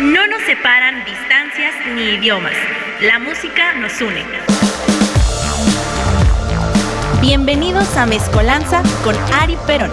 [0.00, 2.54] No nos separan distancias ni idiomas.
[3.00, 4.24] La música nos une.
[7.20, 9.90] Bienvenidos a Mezcolanza con Ari Perón.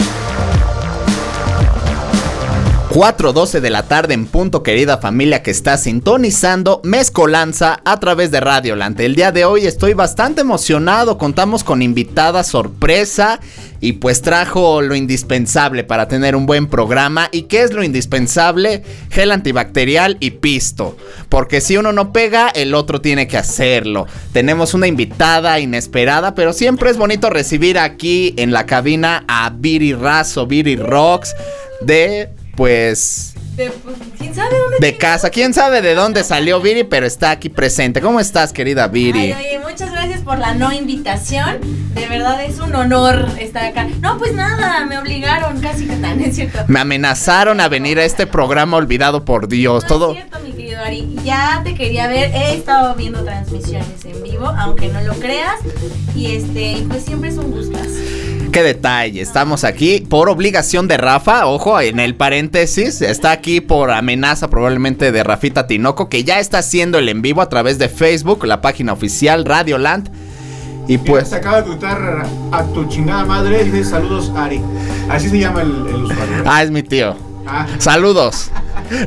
[2.96, 8.40] 4.12 de la tarde en punto, querida familia que está sintonizando Mezcolanza a través de
[8.40, 9.04] Radio Lante.
[9.04, 13.38] El día de hoy estoy bastante emocionado, contamos con invitada sorpresa
[13.80, 17.28] y pues trajo lo indispensable para tener un buen programa.
[17.32, 18.82] ¿Y qué es lo indispensable?
[19.10, 20.96] Gel antibacterial y pisto.
[21.28, 24.06] Porque si uno no pega, el otro tiene que hacerlo.
[24.32, 29.92] Tenemos una invitada inesperada, pero siempre es bonito recibir aquí en la cabina a Viri
[29.92, 31.34] Razo, Viri Rocks
[31.82, 35.30] de pues de, pues, ¿quién sabe dónde de casa.
[35.30, 36.84] ¿Quién sabe de dónde salió Viri?
[36.84, 38.02] Pero está aquí presente.
[38.02, 39.32] ¿Cómo estás, querida Viri?
[39.32, 41.60] Ay, oye, muchas gracias por la no invitación.
[41.94, 43.88] De verdad es un honor estar acá.
[44.02, 46.58] No, pues nada, me obligaron casi que tan, es cierto.
[46.68, 49.84] Me amenazaron a venir a este programa olvidado por Dios.
[49.84, 50.10] No Todo.
[50.10, 51.16] es cierto, mi querido Ari.
[51.24, 52.30] Ya te quería ver.
[52.34, 55.60] He estado viendo transmisiones en vivo, aunque no lo creas.
[56.14, 57.78] Y este, pues siempre es un gusto.
[58.56, 63.90] Qué detalle, estamos aquí por obligación de Rafa, ojo, en el paréntesis, está aquí por
[63.90, 67.90] amenaza probablemente de Rafita Tinoco, que ya está haciendo el en vivo a través de
[67.90, 70.08] Facebook, la página oficial Radioland.
[70.88, 71.28] Y pues...
[71.28, 74.62] Se acaba de tuitar a tu chingada madre, dice saludos Ari.
[75.10, 76.42] Así se llama el, el usuario.
[76.46, 77.14] Ah, es mi tío.
[77.46, 77.66] Ah.
[77.76, 78.50] Saludos.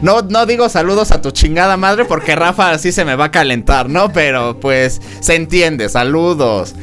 [0.01, 3.31] No, no digo saludos a tu chingada madre porque Rafa así se me va a
[3.31, 4.11] calentar, ¿no?
[4.11, 6.75] Pero pues se entiende, saludos.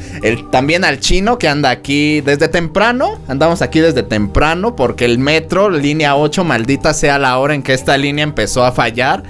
[0.51, 5.71] También al chino que anda aquí desde temprano, andamos aquí desde temprano porque el metro,
[5.71, 9.23] línea 8, maldita sea la hora en que esta línea empezó a fallar.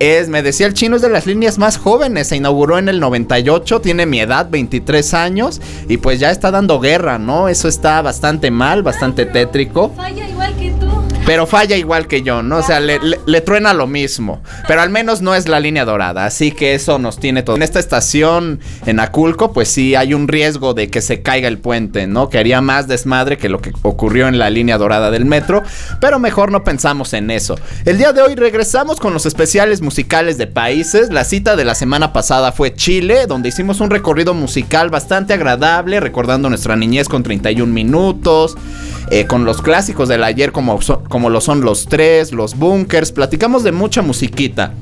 [0.00, 2.28] Es, me decía el chino, es de las líneas más jóvenes.
[2.28, 5.60] Se inauguró en el 98, tiene mi edad, 23 años.
[5.90, 7.48] Y pues ya está dando guerra, ¿no?
[7.50, 9.92] Eso está bastante mal, bastante tétrico.
[9.94, 10.89] Falla igual que tú.
[11.26, 12.58] Pero falla igual que yo, ¿no?
[12.58, 14.42] O sea, le, truena lo mismo.
[14.66, 16.24] Pero al menos no es la línea dorada.
[16.24, 17.56] Así que eso nos tiene todo.
[17.56, 21.58] En esta estación en Aculco, pues sí hay un riesgo de que se caiga el
[21.58, 22.30] puente, ¿no?
[22.30, 25.62] Que haría más desmadre que lo que ocurrió en la línea dorada del metro.
[26.00, 27.56] Pero mejor no pensamos en eso.
[27.84, 31.12] El día de hoy regresamos con los especiales musicales de países.
[31.12, 36.00] La cita de la semana pasada fue Chile, donde hicimos un recorrido musical bastante agradable,
[36.00, 38.56] recordando nuestra niñez con 31 minutos.
[39.12, 40.78] Eh, con los clásicos del ayer como,
[41.10, 44.72] como lo son los tres, los bunkers, platicamos de mucha musiquita.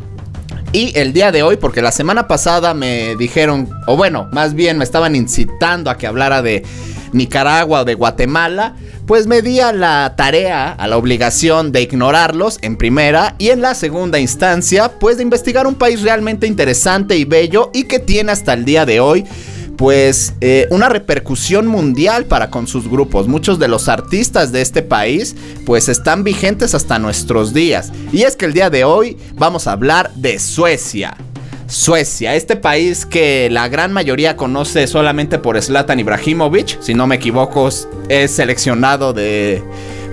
[0.72, 4.76] Y el día de hoy, porque la semana pasada me dijeron, o bueno, más bien
[4.76, 6.64] me estaban incitando a que hablara de
[7.14, 12.58] Nicaragua o de Guatemala, pues me di a la tarea, a la obligación de ignorarlos
[12.60, 17.24] en primera y en la segunda instancia, pues de investigar un país realmente interesante y
[17.24, 19.24] bello y que tiene hasta el día de hoy
[19.78, 23.28] pues eh, una repercusión mundial para con sus grupos.
[23.28, 27.92] Muchos de los artistas de este país pues están vigentes hasta nuestros días.
[28.12, 31.16] Y es que el día de hoy vamos a hablar de Suecia.
[31.68, 37.16] Suecia, este país que la gran mayoría conoce solamente por Zlatan Ibrahimovic, si no me
[37.16, 37.68] equivoco
[38.08, 39.62] es seleccionado de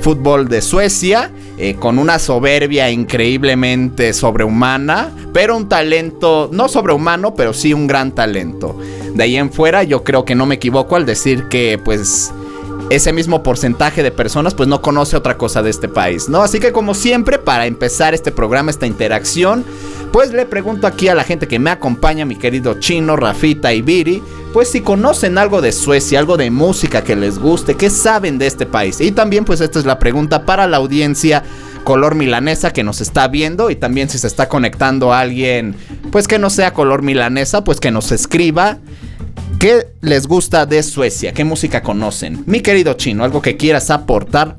[0.01, 7.53] fútbol de Suecia, eh, con una soberbia increíblemente sobrehumana, pero un talento no sobrehumano, pero
[7.53, 8.77] sí un gran talento.
[9.13, 12.33] De ahí en fuera yo creo que no me equivoco al decir que pues
[12.89, 16.43] ese mismo porcentaje de personas pues no conoce otra cosa de este país, ¿no?
[16.43, 19.65] Así que como siempre, para empezar este programa, esta interacción,
[20.11, 23.81] pues le pregunto aquí a la gente que me acompaña, mi querido Chino, Rafita y
[23.81, 24.21] Viri,
[24.53, 28.47] pues si conocen algo de Suecia, algo de música que les guste, qué saben de
[28.47, 29.01] este país.
[29.01, 31.43] Y también pues esta es la pregunta para la audiencia
[31.83, 35.75] color milanesa que nos está viendo y también si se está conectando alguien
[36.11, 38.79] pues que no sea color milanesa, pues que nos escriba.
[39.65, 41.33] ¿Qué les gusta de Suecia?
[41.33, 42.43] ¿Qué música conocen?
[42.45, 44.57] Mi querido chino, algo que quieras aportar.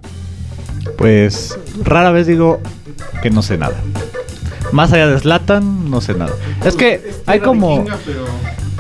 [0.99, 2.61] Pues rara vez digo
[3.23, 3.81] que no sé nada.
[4.73, 6.33] Más allá de Slatan, no sé nada.
[6.65, 7.85] Es que hay como...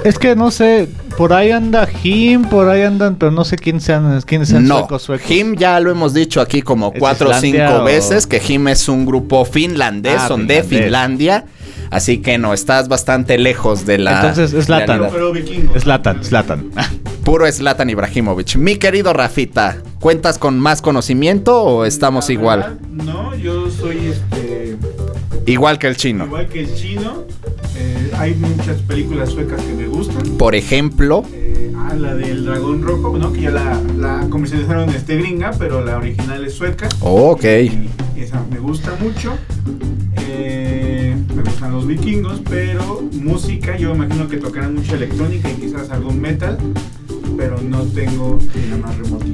[0.03, 3.81] Es que no sé, por ahí anda Jim, por ahí andan, pero no sé quién
[3.81, 5.29] sean, quiénes sean no, suecos, suecos.
[5.29, 7.85] Jim ya lo hemos dicho aquí como cuatro o cinco o...
[7.85, 10.69] veces, que Jim es un grupo finlandés, ah, son finlandés.
[10.69, 11.45] de Finlandia.
[11.91, 14.21] Así que no, estás bastante lejos de la.
[14.21, 15.11] Entonces, Slatan.
[15.79, 16.71] Slatan, Slatan.
[17.25, 18.57] Puro Slatan Ibrahimovic.
[18.57, 22.61] Mi querido Rafita, ¿cuentas con más conocimiento o estamos la igual?
[22.61, 24.77] Verdad, no, yo soy este.
[25.47, 26.27] Igual que el chino.
[26.27, 27.25] Igual que el chino.
[27.87, 30.37] Eh, hay muchas películas suecas que me gustan.
[30.37, 31.23] Por ejemplo.
[31.33, 33.33] Eh, ah, la del dragón rojo, ¿no?
[33.33, 36.89] Que ya la, la comercializaron este gringa, pero la original es sueca.
[37.01, 37.45] Oh, ok.
[37.45, 37.91] Y
[38.21, 39.35] esa me gusta mucho.
[40.29, 45.91] Eh, me gustan los vikingos, pero música, yo imagino que tocarán mucha electrónica y quizás
[45.91, 46.59] algún metal,
[47.37, 49.27] pero no tengo ni la más remota.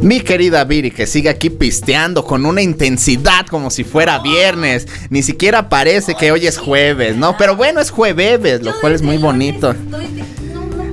[0.00, 4.86] Mi querida Viri, que sigue aquí pisteando con una intensidad como si fuera viernes.
[5.10, 7.36] Ni siquiera parece que hoy es jueves, ¿no?
[7.36, 9.74] Pero bueno, es jueves, lo cual es muy bonito.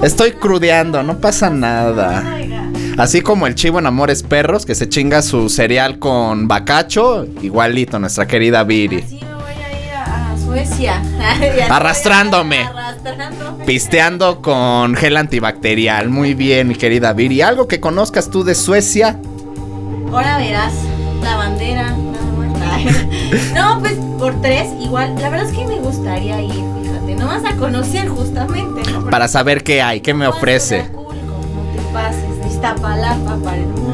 [0.01, 2.23] Estoy crudeando, no pasa nada.
[2.97, 7.99] Así como el chivo en Amores Perros, que se chinga su cereal con bacacho, igualito
[7.99, 9.03] nuestra querida Viri.
[9.05, 11.01] Así me voy a ir a, a Suecia.
[11.69, 12.67] Arrastrándome.
[13.65, 16.09] Pisteando con gel antibacterial.
[16.09, 17.41] Muy bien, mi querida Viri.
[17.41, 19.19] ¿Algo que conozcas tú de Suecia?
[20.11, 20.73] Ahora verás
[21.23, 21.95] la bandera.
[23.53, 25.15] No, pues por tres, igual.
[25.19, 27.15] La verdad es que me gustaría ir, fíjate.
[27.15, 28.91] No vas a conocer justamente.
[28.91, 29.09] ¿no?
[29.09, 30.89] Para saber qué hay, qué me ofrece.
[30.93, 31.01] No
[31.75, 33.84] te pases Iztapalapa para el mundo.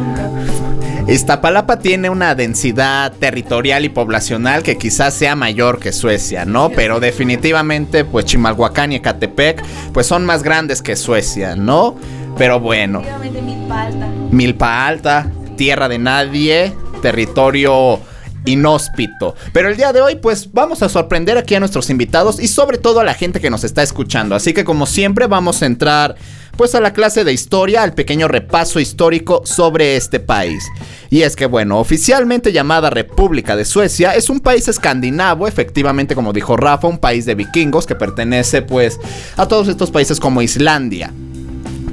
[1.08, 6.70] Iztapalapa tiene una densidad territorial y poblacional que quizás sea mayor que Suecia, ¿no?
[6.70, 9.64] Pero definitivamente, pues Chimalhuacán y Ecatepec,
[9.94, 11.98] pues son más grandes que Suecia, ¿no?
[12.38, 14.08] Pero bueno, Milpa Alta.
[14.32, 15.28] Milpa Alta,
[15.58, 18.00] tierra de nadie, territorio
[18.46, 19.36] inhóspito.
[19.54, 22.78] Pero el día de hoy, pues vamos a sorprender aquí a nuestros invitados y sobre
[22.78, 24.36] todo a la gente que nos está escuchando.
[24.36, 26.16] Así que como siempre vamos a entrar
[26.58, 30.64] pues a la clase de historia, al pequeño repaso histórico sobre este país.
[31.10, 36.34] Y es que bueno, oficialmente llamada República de Suecia, es un país escandinavo, efectivamente como
[36.34, 39.00] dijo Rafa, un país de vikingos que pertenece pues
[39.38, 41.12] a todos estos países como Islandia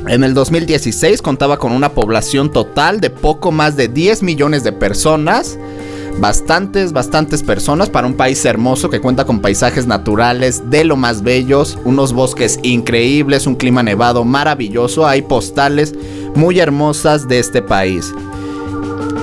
[0.08, 4.72] En el 2016 contaba con una población total de poco más de 10 millones de
[4.72, 5.58] personas.
[6.18, 11.22] Bastantes, bastantes personas para un país hermoso que cuenta con paisajes naturales de lo más
[11.22, 15.06] bellos, unos bosques increíbles, un clima nevado maravilloso.
[15.06, 15.94] Hay postales
[16.34, 18.12] muy hermosas de este país.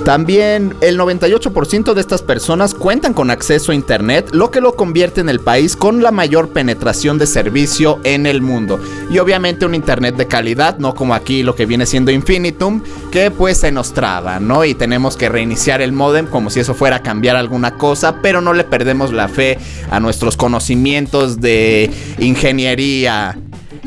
[0.07, 5.19] También el 98% de estas personas cuentan con acceso a Internet, lo que lo convierte
[5.19, 8.80] en el país con la mayor penetración de servicio en el mundo.
[9.12, 12.81] Y obviamente un Internet de calidad, no como aquí lo que viene siendo Infinitum,
[13.12, 14.63] que pues se nos traba, ¿no?
[14.63, 18.39] Y tenemos que reiniciar el modem como si eso fuera a cambiar alguna cosa, pero
[18.39, 19.59] no le perdemos la fe
[19.92, 23.38] a nuestros conocimientos de ingeniería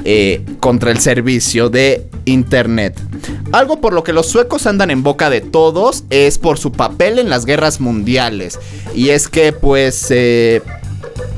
[0.05, 3.00] eh, contra el servicio de internet.
[3.52, 7.19] Algo por lo que los suecos andan en boca de todos es por su papel
[7.19, 8.58] en las guerras mundiales.
[8.94, 10.62] Y es que pues eh,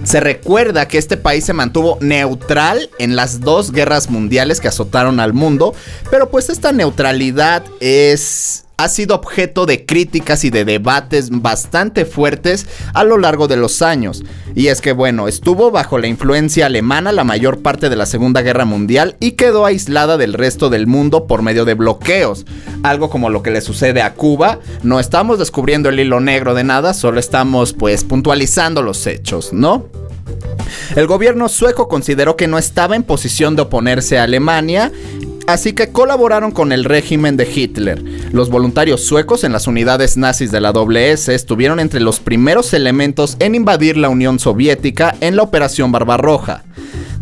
[0.04, 5.20] se recuerda que este país se mantuvo neutral en las dos guerras mundiales que azotaron
[5.20, 5.74] al mundo.
[6.10, 12.66] Pero pues esta neutralidad es ha sido objeto de críticas y de debates bastante fuertes
[12.94, 14.24] a lo largo de los años.
[14.54, 18.42] Y es que bueno, estuvo bajo la influencia alemana la mayor parte de la Segunda
[18.42, 22.44] Guerra Mundial y quedó aislada del resto del mundo por medio de bloqueos.
[22.82, 24.58] Algo como lo que le sucede a Cuba.
[24.82, 29.86] No estamos descubriendo el hilo negro de nada, solo estamos pues puntualizando los hechos, ¿no?
[30.96, 34.92] El gobierno sueco consideró que no estaba en posición de oponerse a Alemania
[35.46, 38.02] Así que colaboraron con el régimen de Hitler.
[38.32, 43.36] Los voluntarios suecos en las unidades nazis de la SS estuvieron entre los primeros elementos
[43.40, 46.64] en invadir la Unión Soviética en la Operación Barbarroja.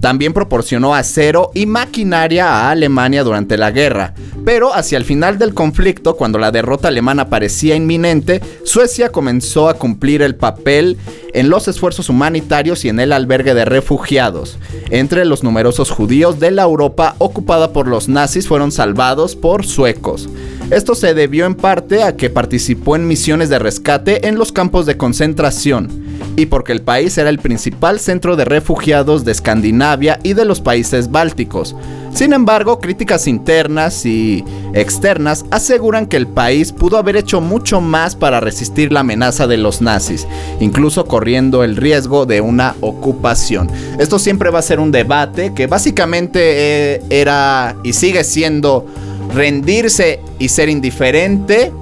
[0.00, 4.14] También proporcionó acero y maquinaria a Alemania durante la guerra.
[4.46, 9.74] Pero hacia el final del conflicto, cuando la derrota alemana parecía inminente, Suecia comenzó a
[9.74, 10.96] cumplir el papel
[11.34, 14.58] en los esfuerzos humanitarios y en el albergue de refugiados.
[14.90, 20.28] Entre los numerosos judíos de la Europa ocupada por los nazis fueron salvados por suecos.
[20.70, 24.86] Esto se debió en parte a que participó en misiones de rescate en los campos
[24.86, 25.88] de concentración
[26.36, 30.60] y porque el país era el principal centro de refugiados de Escandinavia y de los
[30.60, 31.74] países bálticos.
[32.14, 38.14] Sin embargo, críticas internas y externas aseguran que el país pudo haber hecho mucho más
[38.16, 40.26] para resistir la amenaza de los nazis,
[40.60, 43.70] incluso corriendo el riesgo de una ocupación.
[43.98, 48.86] Esto siempre va a ser un debate que básicamente eh, era y sigue siendo
[49.34, 51.72] rendirse y ser indiferente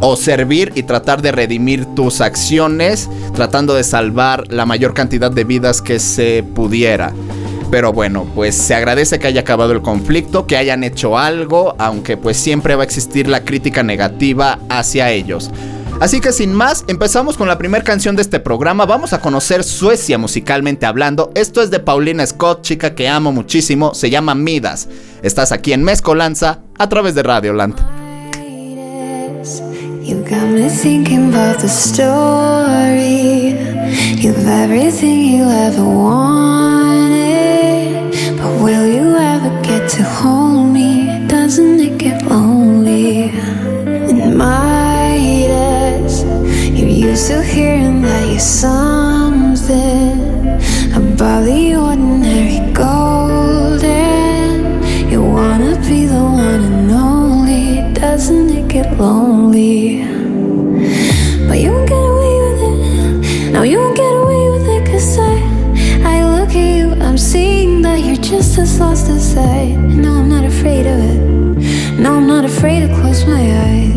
[0.00, 5.44] o servir y tratar de redimir tus acciones, tratando de salvar la mayor cantidad de
[5.44, 7.12] vidas que se pudiera.
[7.70, 12.16] Pero bueno, pues se agradece que haya acabado el conflicto, que hayan hecho algo, aunque
[12.16, 15.50] pues siempre va a existir la crítica negativa hacia ellos.
[16.00, 18.84] Así que sin más, empezamos con la primera canción de este programa.
[18.84, 21.30] Vamos a conocer Suecia musicalmente hablando.
[21.34, 23.94] Esto es de Paulina Scott, chica que amo muchísimo.
[23.94, 24.88] Se llama Midas.
[25.22, 27.76] Estás aquí en Mezcolanza a través de Radio Land.
[47.14, 50.18] To hearing that you're something
[50.96, 54.50] above the ordinary golden.
[55.08, 57.92] You wanna be the one and only.
[57.94, 60.02] Doesn't it get lonely?
[61.46, 63.52] But you won't get away with it.
[63.52, 64.84] No, you won't get away with it.
[64.90, 65.38] Cause I,
[66.02, 69.66] I look at you, I'm seeing that you're just as lost as I.
[69.76, 71.20] No, I'm not afraid of it.
[71.96, 73.93] No, I'm not afraid to close my eyes.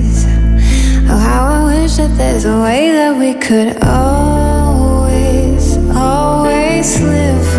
[1.98, 7.57] That there's a way that we could always, always live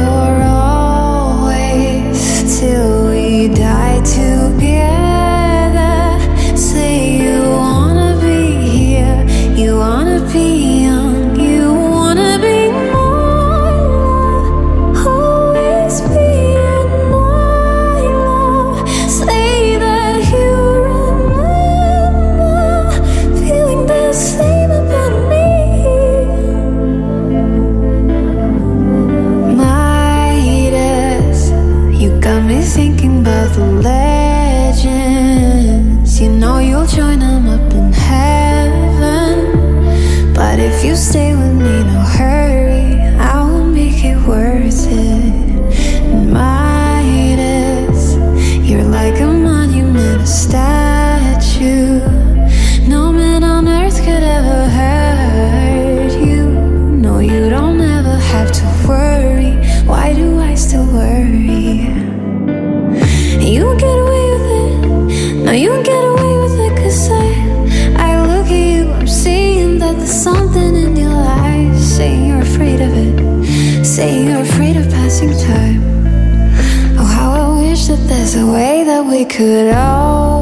[79.18, 80.37] we could always,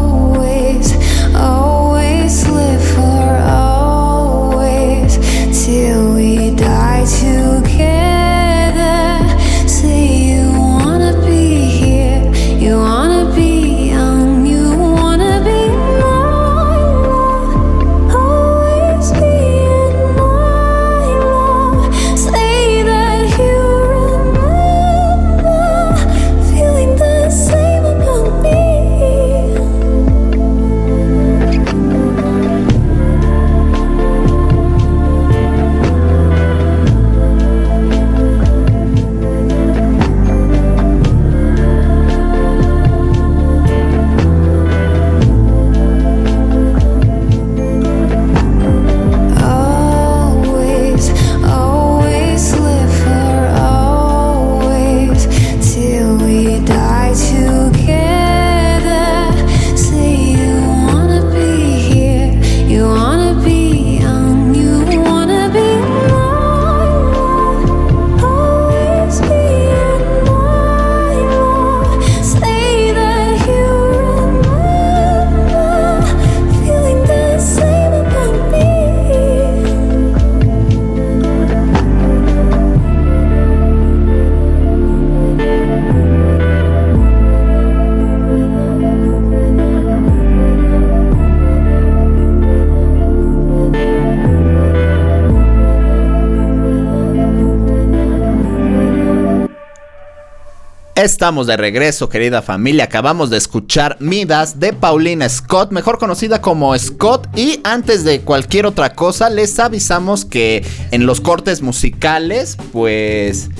[101.06, 102.82] Estamos de regreso, querida familia.
[102.82, 107.28] Acabamos de escuchar Midas de Paulina Scott, mejor conocida como Scott.
[107.38, 113.50] Y antes de cualquier otra cosa, les avisamos que en los cortes musicales, pues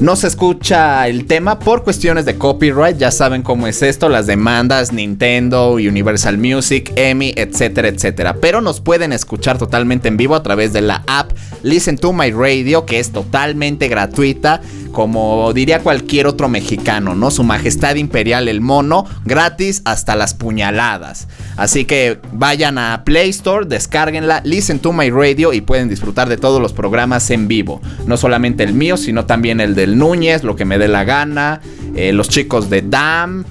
[0.00, 2.98] no se escucha el tema por cuestiones de copyright.
[2.98, 8.36] Ya saben cómo es esto: las demandas, Nintendo, Universal Music, EMI, etcétera, etcétera.
[8.40, 12.30] Pero nos pueden escuchar totalmente en vivo a través de la app Listen to My
[12.30, 14.60] Radio, que es totalmente gratuita.
[14.92, 17.30] Como diría cualquier otro mexicano, ¿no?
[17.30, 21.28] Su Majestad Imperial el Mono, gratis hasta las puñaladas.
[21.56, 26.36] Así que vayan a Play Store, descárguenla, Listen to My Radio y pueden disfrutar de
[26.36, 27.80] todos los programas en vivo.
[28.06, 31.60] No solamente el mío, sino también el del Núñez, lo que me dé la gana,
[31.94, 33.44] eh, los chicos de DAM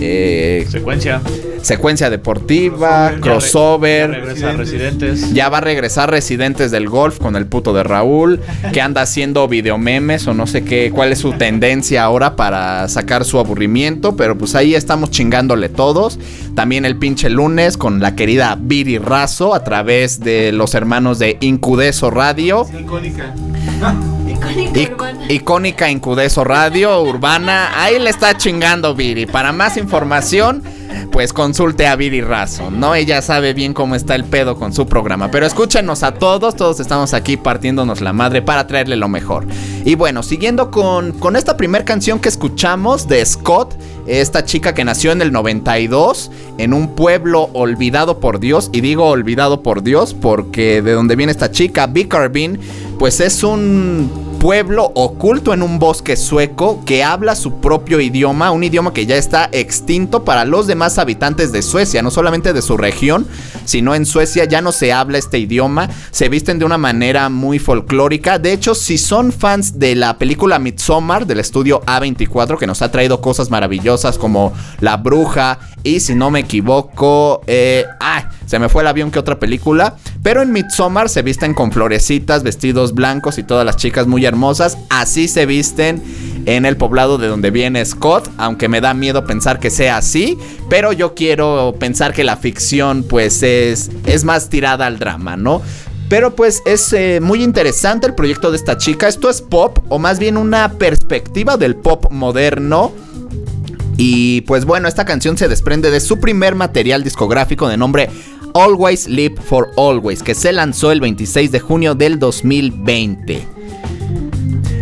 [0.00, 1.20] eh, Secuencia.
[1.62, 4.10] secuencia deportiva, Crossover.
[4.10, 4.10] crossover.
[4.10, 5.34] Ya regresa Residentes.
[5.34, 8.40] Ya va a regresar Residentes del Golf con el puto de Raúl,
[8.72, 13.24] que anda haciendo videomemes o no sé qué, cuál es su tendencia ahora para sacar
[13.24, 16.18] su aburrimiento, pero pues ahí estamos chingándole todos.
[16.54, 21.36] También el pinche lunes con la querida Viri Razo a través de los hermanos de
[21.40, 22.66] Incudeso Radio.
[22.78, 23.34] Icónica.
[24.50, 27.70] Icónica icónica Incudeso Radio Urbana.
[27.80, 29.26] Ahí le está chingando Viri.
[29.26, 30.62] Para más información,
[31.12, 32.96] pues consulte a Viri Razo, ¿no?
[32.96, 35.30] Ella sabe bien cómo está el pedo con su programa.
[35.30, 39.46] Pero escúchenos a todos, todos estamos aquí partiéndonos la madre para traerle lo mejor.
[39.84, 43.76] Y bueno, siguiendo con, con esta primera canción que escuchamos de Scott,
[44.06, 48.68] esta chica que nació en el 92 en un pueblo olvidado por Dios.
[48.72, 52.58] Y digo olvidado por Dios porque de donde viene esta chica, Bicarbin,
[52.98, 58.64] pues es un pueblo oculto en un bosque sueco que habla su propio idioma, un
[58.64, 62.78] idioma que ya está extinto para los demás habitantes de Suecia, no solamente de su
[62.78, 63.26] región,
[63.66, 67.58] sino en Suecia ya no se habla este idioma, se visten de una manera muy
[67.58, 68.38] folclórica.
[68.38, 72.90] De hecho, si son fans de la película Midsommar del estudio A24 que nos ha
[72.90, 78.24] traído cosas maravillosas como La Bruja y si no me equivoco, eh, ¡ay!
[78.50, 82.42] Se me fue el avión que otra película, pero en Midsommar se visten con florecitas,
[82.42, 86.02] vestidos blancos y todas las chicas muy hermosas, así se visten
[86.46, 90.36] en el poblado de donde viene Scott, aunque me da miedo pensar que sea así,
[90.68, 95.62] pero yo quiero pensar que la ficción pues es, es más tirada al drama, ¿no?
[96.08, 99.06] Pero pues es eh, muy interesante el proyecto de esta chica.
[99.06, 102.90] Esto es pop, o más bien una perspectiva del pop moderno.
[103.96, 108.10] Y pues bueno, esta canción se desprende de su primer material discográfico de nombre
[108.60, 113.48] Always Live for Always, que se lanzó el 26 de junio del 2020.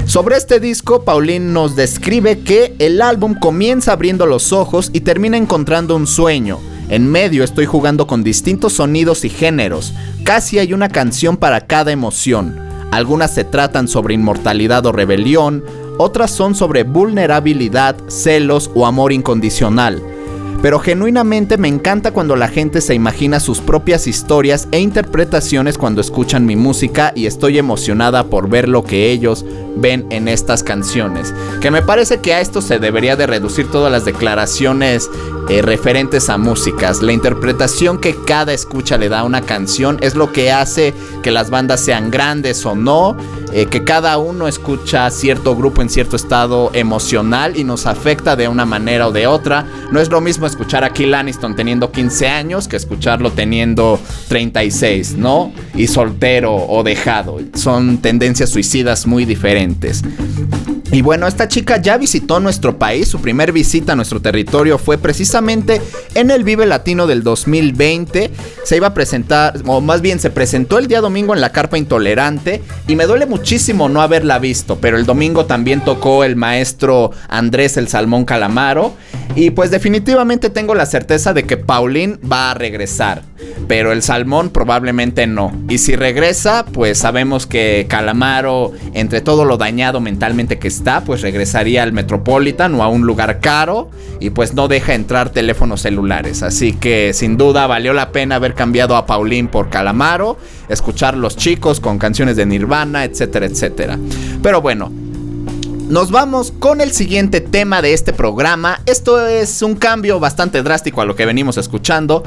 [0.05, 5.37] Sobre este disco, Pauline nos describe que el álbum comienza abriendo los ojos y termina
[5.37, 6.59] encontrando un sueño.
[6.89, 9.95] En medio estoy jugando con distintos sonidos y géneros.
[10.25, 12.59] Casi hay una canción para cada emoción.
[12.91, 15.63] Algunas se tratan sobre inmortalidad o rebelión,
[15.99, 20.03] otras son sobre vulnerabilidad, celos o amor incondicional.
[20.61, 26.01] Pero genuinamente me encanta cuando la gente se imagina sus propias historias e interpretaciones cuando
[26.01, 29.44] escuchan mi música y estoy emocionada por ver lo que ellos
[29.81, 31.35] ven en estas canciones.
[31.61, 35.11] Que me parece que a esto se debería de reducir todas las declaraciones
[35.49, 37.01] eh, referentes a músicas.
[37.01, 41.31] La interpretación que cada escucha le da a una canción es lo que hace que
[41.31, 43.17] las bandas sean grandes o no,
[43.53, 48.47] eh, que cada uno escucha cierto grupo en cierto estado emocional y nos afecta de
[48.47, 49.67] una manera o de otra.
[49.91, 55.17] No es lo mismo escuchar a Kill Aniston teniendo 15 años que escucharlo teniendo 36,
[55.17, 55.53] ¿no?
[55.75, 57.38] Y soltero o dejado.
[57.55, 59.67] Son tendencias suicidas muy diferentes.
[60.90, 64.96] Y bueno, esta chica ya visitó nuestro país, su primer visita a nuestro territorio fue
[64.96, 65.83] precisamente
[66.14, 68.31] en el Vive Latino del 2020.
[68.64, 71.76] Se iba a presentar, o más bien se presentó el día domingo en la Carpa
[71.76, 77.11] Intolerante y me duele muchísimo no haberla visto, pero el domingo también tocó el maestro
[77.28, 78.94] Andrés el Salmón Calamaro
[79.35, 83.22] y pues definitivamente tengo la certeza de que Pauline va a regresar,
[83.66, 85.53] pero el Salmón probablemente no.
[85.68, 91.22] Y si regresa, pues sabemos que Calamaro, entre todo lo dañado mentalmente que está, pues
[91.22, 96.42] regresaría al Metropolitan o a un lugar caro y pues no deja entrar teléfonos celulares.
[96.42, 101.37] Así que sin duda valió la pena haber cambiado a Pauline por Calamaro, escuchar los
[101.37, 103.98] chicos con canciones de Nirvana, etcétera, etcétera.
[104.42, 104.90] Pero bueno,
[105.88, 108.81] nos vamos con el siguiente tema de este programa.
[108.85, 112.22] Esto es un cambio bastante drástico a lo que venimos escuchando.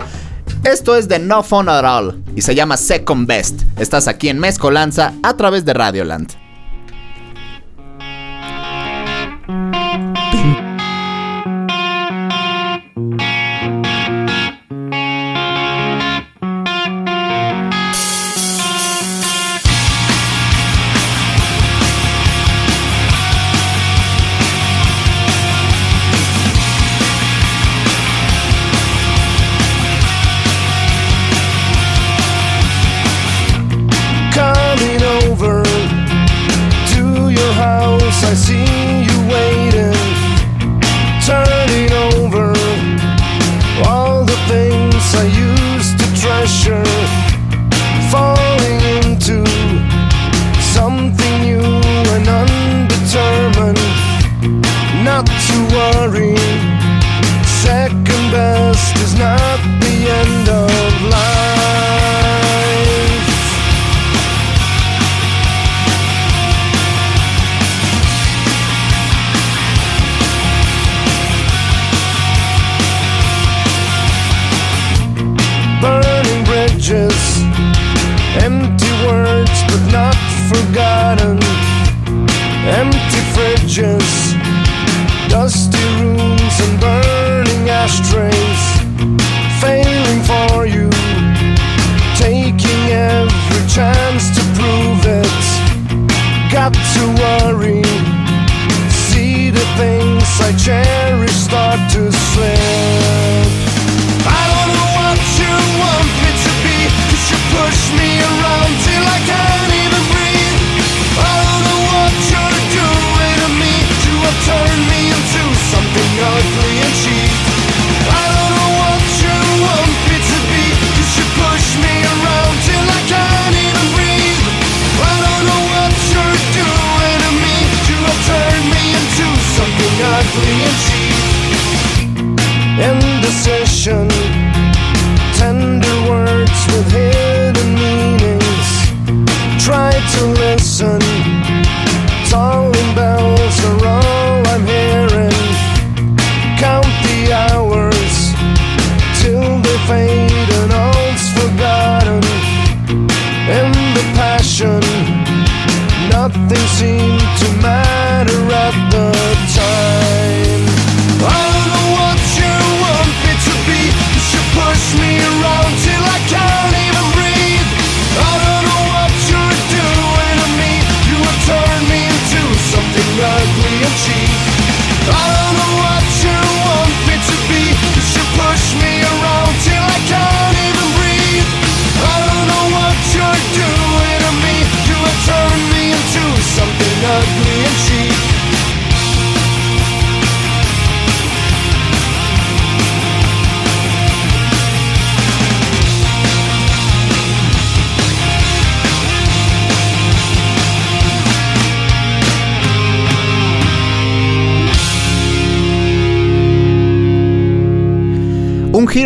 [0.64, 3.64] Esto es de No Fun at All y se llama Second Best.
[3.80, 6.41] Estás aquí en Mezcolanza a través de Radioland.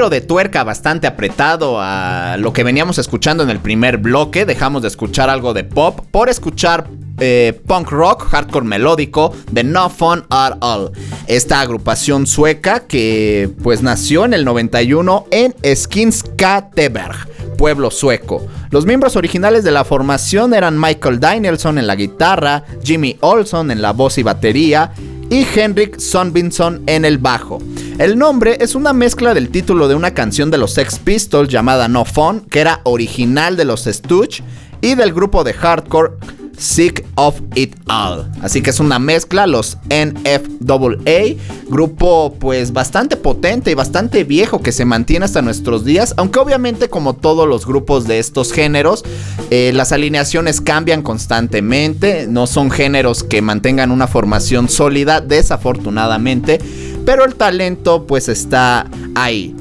[0.09, 4.45] De tuerca bastante apretado a lo que veníamos escuchando en el primer bloque.
[4.45, 6.87] Dejamos de escuchar algo de pop por escuchar
[7.19, 10.91] eh, punk rock, hardcore melódico de No Fun at All.
[11.27, 18.45] Esta agrupación sueca que pues nació en el 91 en Skinskateberg, pueblo sueco.
[18.71, 23.81] Los miembros originales de la formación eran Michael Danielson en la guitarra, Jimmy Olson en
[23.81, 24.91] la voz y batería
[25.29, 27.59] y Henrik Sundbinson en el bajo.
[27.97, 31.87] El nombre es una mezcla del título de una canción de los Sex Pistols llamada
[31.87, 34.43] No Fun, que era original de los Stooge,
[34.81, 36.11] y del grupo de hardcore
[36.57, 38.31] Sick of It All.
[38.41, 41.35] Así que es una mezcla, los NFAA,
[41.69, 46.89] grupo pues bastante potente y bastante viejo que se mantiene hasta nuestros días, aunque obviamente
[46.89, 49.03] como todos los grupos de estos géneros,
[49.49, 56.59] eh, las alineaciones cambian constantemente, no son géneros que mantengan una formación sólida, desafortunadamente,
[57.05, 59.55] pero el talento pues está ahí.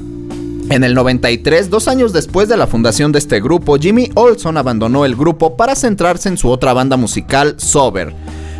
[0.69, 5.05] En el 93, dos años después de la fundación de este grupo, Jimmy Olson abandonó
[5.05, 8.15] el grupo para centrarse en su otra banda musical, Sober.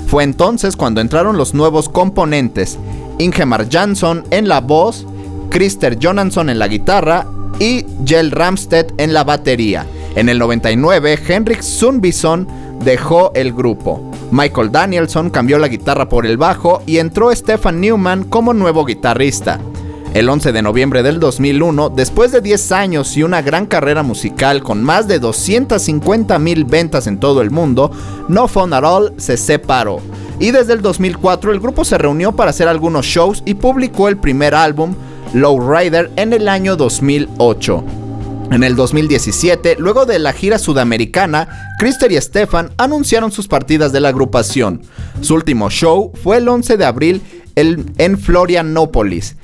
[0.06, 2.78] Fue entonces cuando entraron los nuevos componentes,
[3.18, 5.08] Ingemar Jansson en la voz,
[5.50, 7.26] Christer Johansson en la guitarra
[7.60, 9.88] y Jell Ramstedt en la batería.
[10.16, 12.48] En el 99, Henrik Sundbison
[12.84, 14.12] dejó el grupo.
[14.32, 19.60] Michael Danielson cambió la guitarra por el bajo y entró Stefan Newman como nuevo guitarrista.
[20.16, 24.64] El 11 de noviembre del 2001, después de 10 años y una gran carrera musical
[24.64, 27.92] con más de 250 mil ventas en todo el mundo,
[28.30, 30.00] No Fun at All se separó.
[30.40, 34.16] Y desde el 2004 el grupo se reunió para hacer algunos shows y publicó el
[34.16, 34.96] primer álbum,
[35.34, 37.84] Lowrider, en el año 2008.
[38.52, 44.00] En el 2017, luego de la gira sudamericana, Krister y Stefan anunciaron sus partidas de
[44.00, 44.82] la agrupación.
[45.20, 47.22] Su último show fue el 11 de abril
[47.58, 49.36] en Florianópolis.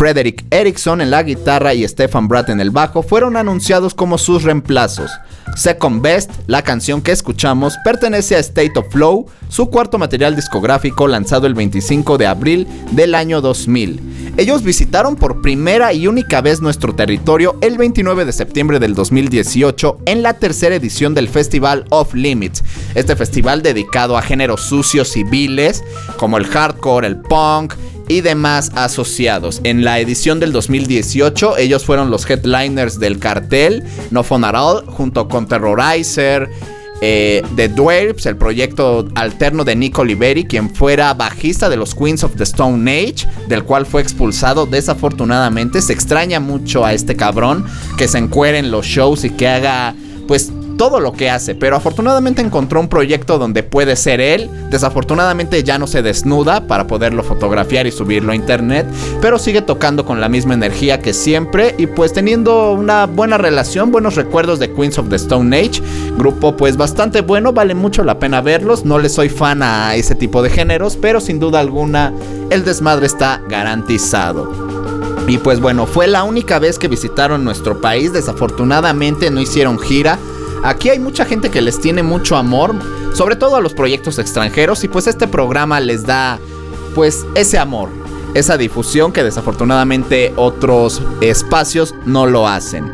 [0.00, 4.44] Frederick Erickson en la guitarra y Stefan Bratt en el bajo fueron anunciados como sus
[4.44, 5.10] reemplazos.
[5.56, 11.06] Second Best, la canción que escuchamos, pertenece a State of Flow, su cuarto material discográfico
[11.06, 14.32] lanzado el 25 de abril del año 2000.
[14.38, 19.98] Ellos visitaron por primera y única vez nuestro territorio el 29 de septiembre del 2018
[20.06, 25.24] en la tercera edición del Festival Off Limits, este festival dedicado a géneros sucios y
[25.24, 25.84] viles
[26.16, 27.74] como el hardcore, el punk,
[28.10, 29.60] y demás asociados.
[29.62, 34.84] En la edición del 2018, ellos fueron los headliners del cartel No Fun at All,
[34.84, 36.50] junto con Terrorizer,
[37.02, 42.24] eh, The Dwarfs, el proyecto alterno de Nick Oliveri, quien fuera bajista de los Queens
[42.24, 45.80] of the Stone Age, del cual fue expulsado desafortunadamente.
[45.80, 47.64] Se extraña mucho a este cabrón
[47.96, 49.94] que se encuere en los shows y que haga,
[50.26, 54.48] pues, todo lo que hace, pero afortunadamente encontró un proyecto donde puede ser él.
[54.70, 58.86] Desafortunadamente ya no se desnuda para poderlo fotografiar y subirlo a internet,
[59.20, 63.92] pero sigue tocando con la misma energía que siempre y pues teniendo una buena relación,
[63.92, 65.82] buenos recuerdos de Queens of the Stone Age,
[66.16, 70.14] grupo pues bastante bueno, vale mucho la pena verlos, no le soy fan a ese
[70.14, 72.14] tipo de géneros, pero sin duda alguna
[72.48, 74.70] el desmadre está garantizado.
[75.28, 78.12] Y pues bueno, fue la única vez que visitaron nuestro país.
[78.12, 80.18] Desafortunadamente no hicieron gira.
[80.62, 82.74] Aquí hay mucha gente que les tiene mucho amor,
[83.14, 84.84] sobre todo a los proyectos extranjeros.
[84.84, 86.38] Y pues este programa les da
[86.94, 87.88] pues ese amor,
[88.34, 92.92] esa difusión que desafortunadamente otros espacios no lo hacen.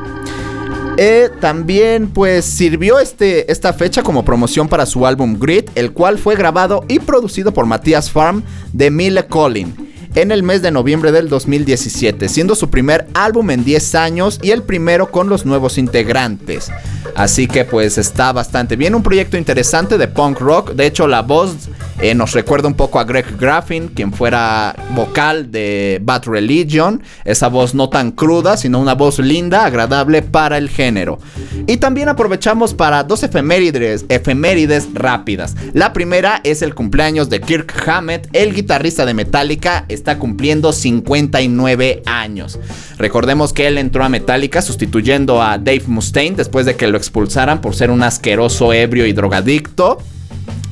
[0.98, 6.18] Eh, también pues sirvió este, esta fecha como promoción para su álbum Grit, el cual
[6.18, 11.12] fue grabado y producido por Matías Farm de Mille Collin en el mes de noviembre
[11.12, 15.76] del 2017, siendo su primer álbum en 10 años y el primero con los nuevos
[15.76, 16.72] integrantes.
[17.14, 21.20] Así que pues está bastante bien, un proyecto interesante de punk rock, de hecho la
[21.20, 21.54] voz
[21.98, 27.02] eh, nos recuerda un poco a Greg Graffin, quien fuera vocal de Bad Religion.
[27.24, 31.18] Esa voz no tan cruda, sino una voz linda, agradable para el género.
[31.66, 35.56] Y también aprovechamos para dos efemérides, efemérides rápidas.
[35.72, 42.02] La primera es el cumpleaños de Kirk Hammett, el guitarrista de Metallica, está cumpliendo 59
[42.04, 42.58] años.
[42.98, 47.62] Recordemos que él entró a Metallica sustituyendo a Dave Mustaine después de que lo expulsaran
[47.62, 49.98] por ser un asqueroso ebrio y drogadicto.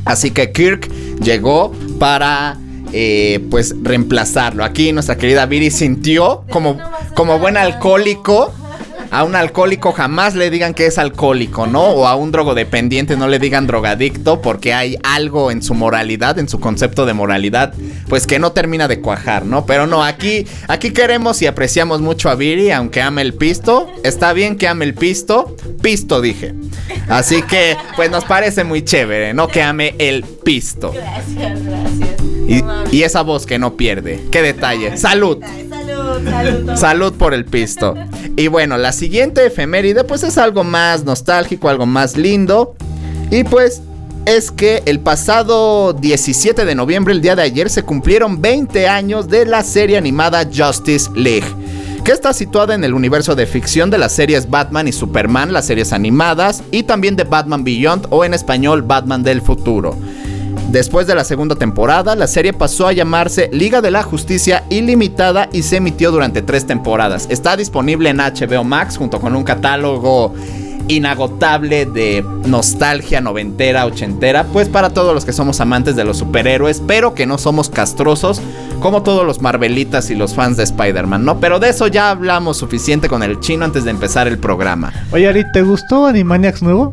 [0.05, 0.91] Así que Kirk
[1.22, 2.59] llegó para
[2.92, 4.64] eh, pues reemplazarlo.
[4.64, 6.79] Aquí nuestra querida Viri sintió como,
[7.14, 8.53] como buen alcohólico.
[9.11, 11.83] A un alcohólico jamás le digan que es alcohólico, ¿no?
[11.83, 16.49] O a un drogodependiente no le digan drogadicto porque hay algo en su moralidad, en
[16.49, 17.75] su concepto de moralidad,
[18.09, 19.67] pues que no termina de cuajar, ¿no?
[19.67, 23.90] Pero no, aquí, aquí queremos y apreciamos mucho a Viri, aunque ame el pisto.
[24.03, 25.57] Está bien que ame el pisto.
[25.83, 26.55] Pisto dije.
[27.09, 29.49] Así que, pues nos parece muy chévere, ¿no?
[29.49, 30.93] Que ame el pisto.
[30.93, 32.11] Gracias, gracias.
[32.90, 34.25] Y, y esa voz que no pierde.
[34.31, 34.97] Qué detalle.
[34.97, 35.38] Salud.
[36.77, 37.94] Salud, por el pisto.
[38.37, 42.75] Y bueno, la siguiente efeméride pues es algo más nostálgico, algo más lindo.
[43.31, 43.83] Y pues
[44.27, 49.29] es que el pasado 17 de noviembre, el día de ayer, se cumplieron 20 años
[49.29, 51.47] de la serie animada Justice League.
[52.05, 55.66] Que está situada en el universo de ficción de las series Batman y Superman, las
[55.66, 59.97] series animadas, y también de Batman Beyond o en español Batman del futuro.
[60.75, 65.49] Después de la segunda temporada, la serie pasó a llamarse Liga de la Justicia Ilimitada
[65.53, 67.29] y se emitió durante tres temporadas.
[67.31, 70.35] Está disponible en HBO Max junto con un catálogo
[70.89, 76.83] inagotable de nostalgia noventera, ochentera, pues para todos los que somos amantes de los superhéroes,
[76.85, 78.43] pero que no somos castrosos
[78.81, 81.39] como todos los Marvelitas y los fans de Spider-Man, ¿no?
[81.39, 84.93] Pero de eso ya hablamos suficiente con el chino antes de empezar el programa.
[85.13, 86.93] Oye, Ari, ¿te gustó Animaniacs nuevo?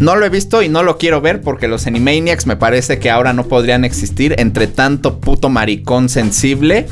[0.00, 3.10] No lo he visto y no lo quiero ver porque los Animaniacs me parece que
[3.10, 6.86] ahora no podrían existir entre tanto puto maricón sensible.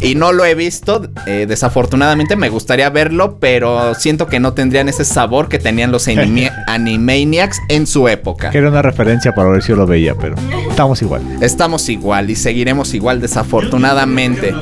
[0.00, 1.08] Y no lo he visto.
[1.26, 6.06] eh, desafortunadamente me gustaría verlo, pero siento que no tendrían ese sabor que tenían los
[6.08, 8.50] anime- Animaniacs en su época.
[8.50, 10.36] Que era una referencia para ver si yo lo veía, pero
[10.70, 11.22] estamos igual.
[11.40, 14.54] Estamos igual y seguiremos igual desafortunadamente.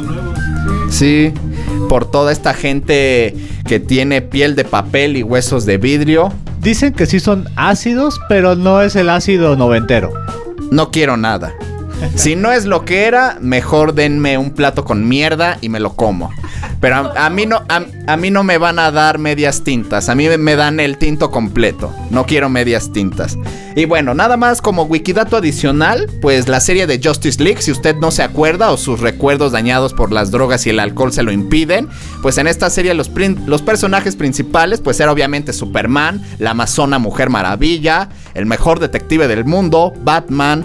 [0.91, 1.33] Sí,
[1.89, 3.35] por toda esta gente
[3.67, 6.33] que tiene piel de papel y huesos de vidrio.
[6.61, 10.13] Dicen que sí son ácidos, pero no es el ácido noventero.
[10.71, 11.55] No quiero nada.
[12.15, 15.97] Si no es lo que era, mejor denme un plato con mierda y me lo
[15.97, 16.31] como.
[16.81, 20.09] Pero a, mí no, a, mí no me van a dar medias tintas.
[20.09, 21.95] A mí me dan el tinto completo.
[22.11, 23.37] No quiero medias tintas.
[23.77, 27.97] Y bueno, nada más como wikidato adicional, pues la serie de Justice League, si usted
[27.97, 31.33] no se acuerda o sus recuerdos dañados por las drogas y el alcohol se lo
[31.33, 31.89] impiden,
[32.23, 33.11] pues en esta serie los,
[33.47, 39.45] los personajes principales, pues era obviamente Superman, la amazona Mujer Maravilla, el mejor detective del
[39.45, 40.65] mundo, Batman,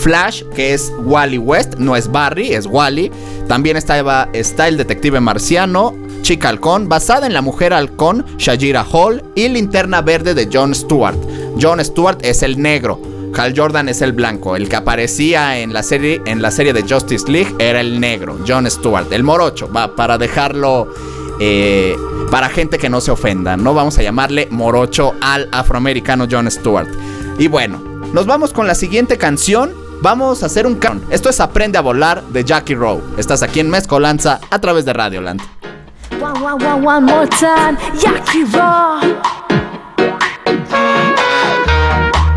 [0.00, 3.10] Flash, que es Wally West, no es Barry, es Wally.
[3.46, 9.22] También estaba, está el detective marciano, Chica Halcón, basada en la mujer halcón, Shajira Hall,
[9.34, 11.18] y Linterna Verde de John Stewart.
[11.60, 13.00] John Stewart es el negro.
[13.36, 14.56] Hal Jordan es el blanco.
[14.56, 18.38] El que aparecía en la serie, en la serie de Justice League era el negro,
[18.46, 19.12] John Stewart.
[19.12, 20.88] El morocho, para dejarlo
[21.40, 21.96] eh,
[22.30, 23.56] para gente que no se ofenda.
[23.56, 26.88] No vamos a llamarle morocho al afroamericano John Stewart.
[27.38, 27.80] Y bueno,
[28.12, 29.72] nos vamos con la siguiente canción.
[30.02, 31.02] Vamos a hacer un can.
[31.10, 33.02] Esto es Aprende a volar de Jackie Rowe.
[33.18, 35.42] Estás aquí en Mezcolanza a través de Radioland.
[36.22, 39.00] One, one, one, one more time, Jackie Raw.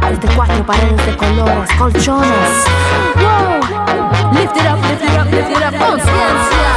[0.10, 2.66] Desde cuatro paredes de colores, colchones.
[3.16, 4.34] Wow.
[4.34, 6.70] Lift it up, lift it up, lift it up, conciencia.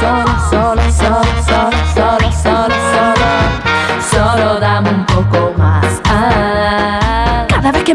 [0.00, 3.30] Solo, solo, solo, solo, solo, solo, solo.
[4.10, 6.00] Solo dame un poco más.
[6.04, 6.42] Ah.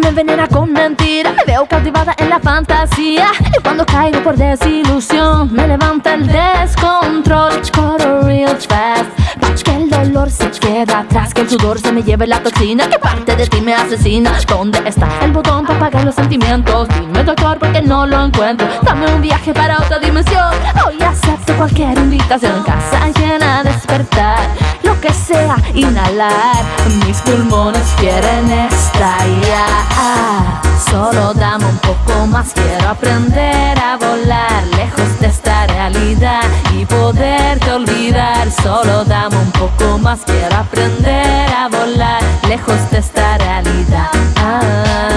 [0.08, 1.27] envenena con mentira.
[1.48, 3.28] Veo cautivada en la fantasía.
[3.58, 7.62] Y cuando caigo por desilusión, me levanta el descontrol.
[7.74, 9.06] Corro real fast.
[9.40, 11.34] Patch que el dolor se queda atrás.
[11.34, 12.90] Que el sudor se me lleve la toxina.
[12.90, 14.38] Que parte de ti me asesina.
[14.46, 16.90] ¿Dónde está el botón para apagar los sentimientos?
[16.90, 18.68] Dime, doctor, porque no lo encuentro.
[18.84, 20.54] Dame un viaje para otra dimensión.
[20.86, 22.62] Hoy acepto cualquier invitación.
[22.64, 24.40] Casa llena, despertar.
[24.84, 26.66] Lo que sea, inhalar.
[27.06, 30.67] Mis pulmones quieren estallar.
[30.80, 32.54] Solo dame un poco más.
[32.54, 36.42] Quiero aprender a volar lejos de esta realidad
[36.74, 38.50] y poderte olvidar.
[38.52, 40.20] Solo dame un poco más.
[40.26, 44.10] Quiero aprender a volar lejos de esta realidad.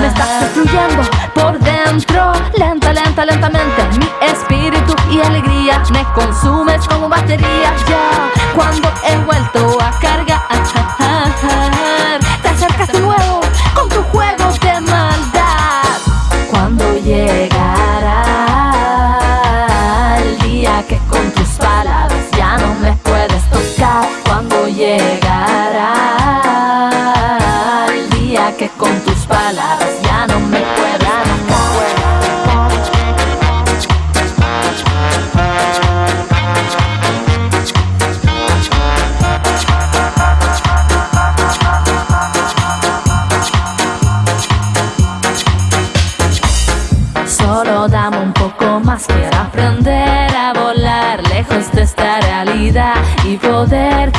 [0.01, 1.03] Me estás destruyendo
[1.35, 2.33] por dentro.
[2.57, 3.83] Lenta, lenta, lentamente.
[3.99, 7.75] Mi espíritu y alegría me consumes como batería.
[7.89, 10.41] Ya cuando he vuelto a cargar,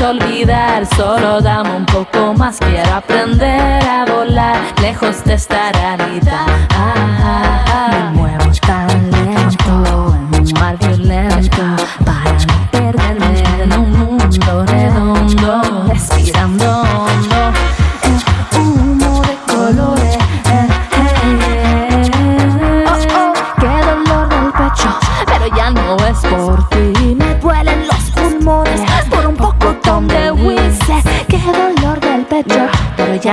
[0.01, 0.85] olvidar.
[0.85, 6.70] Solo dame un poco más, quiero aprender a volar lejos de esta realidad.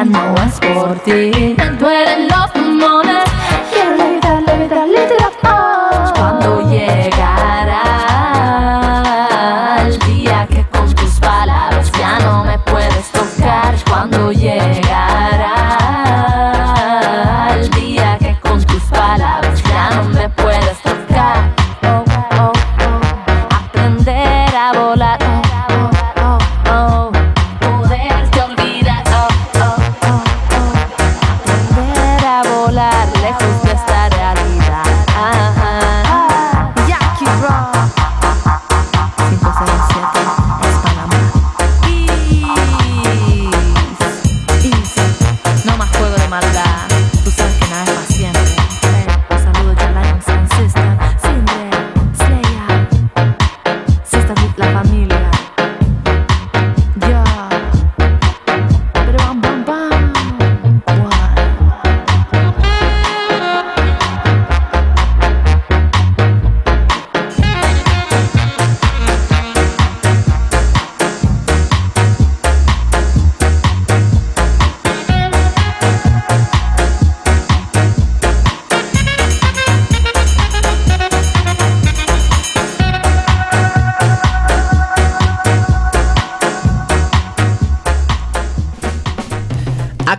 [0.04, 1.56] No es por ti.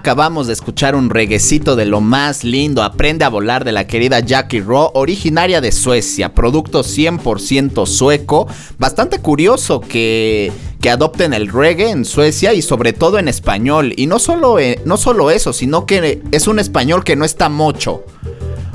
[0.09, 4.21] Acabamos de escuchar un reguecito de lo más lindo, Aprende a volar de la querida
[4.21, 8.47] Jackie Raw, originaria de Suecia, producto 100% sueco.
[8.79, 13.93] Bastante curioso que, que adopten el reggae en Suecia y sobre todo en español.
[13.97, 17.47] Y no solo, eh, no solo eso, sino que es un español que no está
[17.47, 18.03] mocho.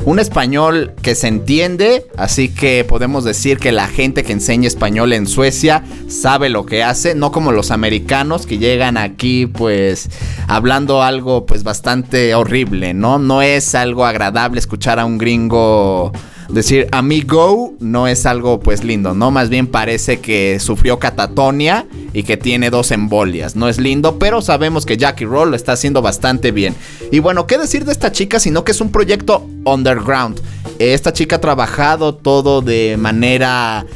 [0.05, 5.15] Un español que se entiende, así que podemos decir que la gente que enseña español
[5.15, 10.11] en Suecia sabe lo que hace, no como los americanos que llegan aquí pues
[10.49, 13.19] hablando algo pues bastante horrible, ¿no?
[13.19, 16.13] No es algo agradable escuchar a un gringo
[16.49, 19.31] decir amigo no es algo pues lindo, ¿no?
[19.31, 23.57] Más bien parece que sufrió catatonia y que tiene dos embolias.
[23.57, 26.75] No es lindo, pero sabemos que Jackie Roll lo está haciendo bastante bien.
[27.11, 28.39] Y bueno, ¿qué decir de esta chica?
[28.39, 30.41] Sino que es un proyecto underground.
[30.79, 33.87] Esta chica ha trabajado todo de manera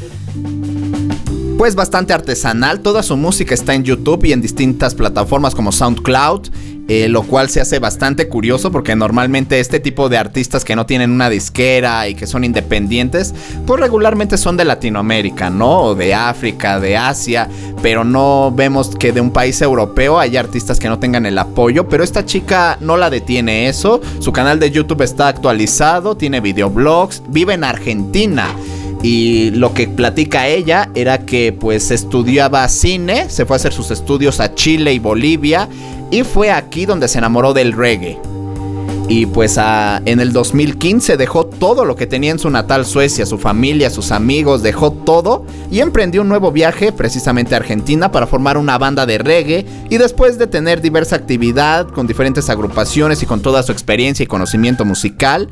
[1.58, 2.80] pues bastante artesanal.
[2.80, 6.48] Toda su música está en YouTube y en distintas plataformas como SoundCloud.
[6.88, 10.86] eh, lo cual se hace bastante curioso porque normalmente este tipo de artistas que no
[10.86, 13.34] tienen una disquera y que son independientes,
[13.66, 15.82] pues regularmente son de Latinoamérica, ¿no?
[15.82, 17.46] O de África, de Asia,
[17.82, 21.90] pero no vemos que de un país europeo hay artistas que no tengan el apoyo,
[21.90, 27.22] pero esta chica no la detiene eso, su canal de YouTube está actualizado, tiene videoblogs,
[27.28, 28.46] vive en Argentina.
[29.02, 33.90] Y lo que platica ella era que pues estudiaba cine, se fue a hacer sus
[33.90, 35.68] estudios a Chile y Bolivia
[36.10, 38.18] y fue aquí donde se enamoró del reggae.
[39.10, 43.38] Y pues en el 2015 dejó todo lo que tenía en su natal Suecia, su
[43.38, 48.58] familia, sus amigos, dejó todo y emprendió un nuevo viaje precisamente a Argentina para formar
[48.58, 53.40] una banda de reggae y después de tener diversa actividad con diferentes agrupaciones y con
[53.40, 55.48] toda su experiencia y conocimiento musical,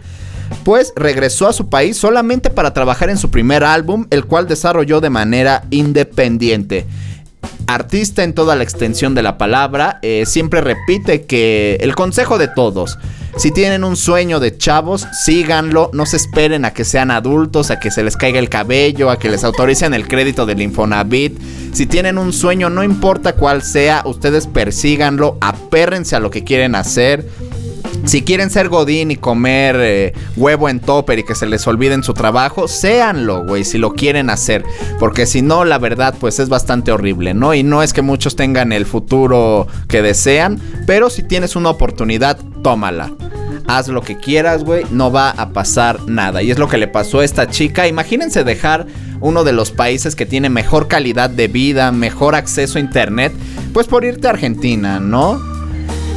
[0.65, 5.01] pues regresó a su país solamente para trabajar en su primer álbum, el cual desarrolló
[5.01, 6.87] de manera independiente.
[7.67, 12.49] Artista en toda la extensión de la palabra, eh, siempre repite que el consejo de
[12.49, 12.99] todos,
[13.37, 17.79] si tienen un sueño de chavos, síganlo, no se esperen a que sean adultos, a
[17.79, 21.39] que se les caiga el cabello, a que les autoricen el crédito del Infonavit.
[21.75, 26.75] Si tienen un sueño, no importa cuál sea, ustedes persíganlo, apérrense a lo que quieren
[26.75, 27.29] hacer.
[28.05, 32.05] Si quieren ser Godín y comer eh, huevo en topper y que se les olviden
[32.05, 34.65] su trabajo, séanlo, güey, si lo quieren hacer.
[35.01, 37.53] Porque si no, la verdad, pues es bastante horrible, ¿no?
[37.53, 42.39] Y no es que muchos tengan el futuro que desean, pero si tienes una oportunidad,
[42.63, 43.13] tómala.
[43.67, 46.43] Haz lo que quieras, güey, no va a pasar nada.
[46.43, 47.89] Y es lo que le pasó a esta chica.
[47.89, 48.87] Imagínense dejar
[49.21, 53.33] uno de los países que tiene mejor calidad de vida, mejor acceso a internet,
[53.73, 55.56] pues por irte a Argentina, ¿no?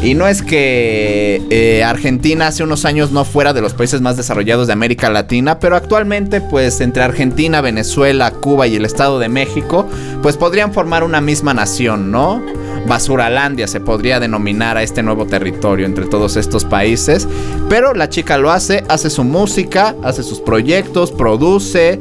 [0.02, 4.16] Y no es que eh, Argentina hace unos años no fuera de los países más
[4.16, 9.28] desarrollados de América Latina, pero actualmente pues entre Argentina, Venezuela, Cuba y el Estado de
[9.28, 9.86] México,
[10.22, 12.42] pues podrían formar una misma nación, ¿no?
[12.88, 17.28] Basuralandia se podría denominar a este nuevo territorio entre todos estos países,
[17.68, 22.00] pero la chica lo hace, hace su música, hace sus proyectos, produce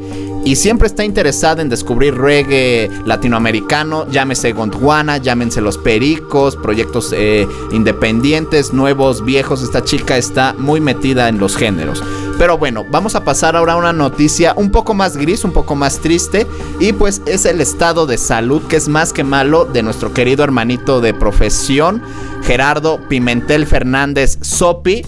[0.48, 7.46] y siempre está interesada en descubrir reggae latinoamericano, llámese Gondwana, llámense Los Pericos, proyectos eh,
[7.70, 9.62] independientes, nuevos, viejos.
[9.62, 12.02] Esta chica está muy metida en los géneros.
[12.38, 15.74] Pero bueno, vamos a pasar ahora a una noticia un poco más gris, un poco
[15.74, 16.46] más triste.
[16.80, 20.44] Y pues es el estado de salud, que es más que malo, de nuestro querido
[20.44, 22.00] hermanito de profesión,
[22.42, 25.04] Gerardo Pimentel Fernández Sopi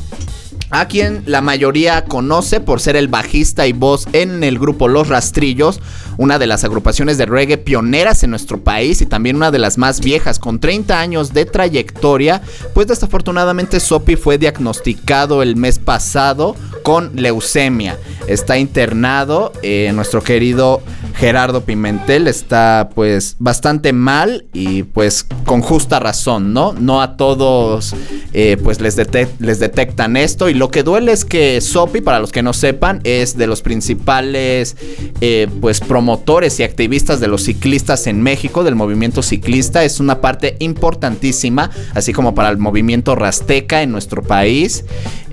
[0.70, 5.08] a quien la mayoría conoce por ser el bajista y voz en el grupo Los
[5.08, 5.80] Rastrillos,
[6.16, 9.78] una de las agrupaciones de reggae pioneras en nuestro país y también una de las
[9.78, 12.42] más viejas, con 30 años de trayectoria,
[12.74, 17.98] pues desafortunadamente Sopi fue diagnosticado el mes pasado con leucemia.
[18.26, 20.82] Está internado, eh, nuestro querido
[21.14, 26.72] Gerardo Pimentel está pues bastante mal y pues con justa razón, ¿no?
[26.72, 27.94] No a todos
[28.32, 28.96] eh, pues les,
[29.38, 33.00] les detectan esto y lo que duele es que Sopi, para los que no sepan,
[33.04, 34.76] es de los principales
[35.20, 40.20] eh, pues promotores y activistas de los ciclistas en México, del movimiento ciclista, es una
[40.20, 44.84] parte importantísima, así como para el movimiento rasteca en nuestro país.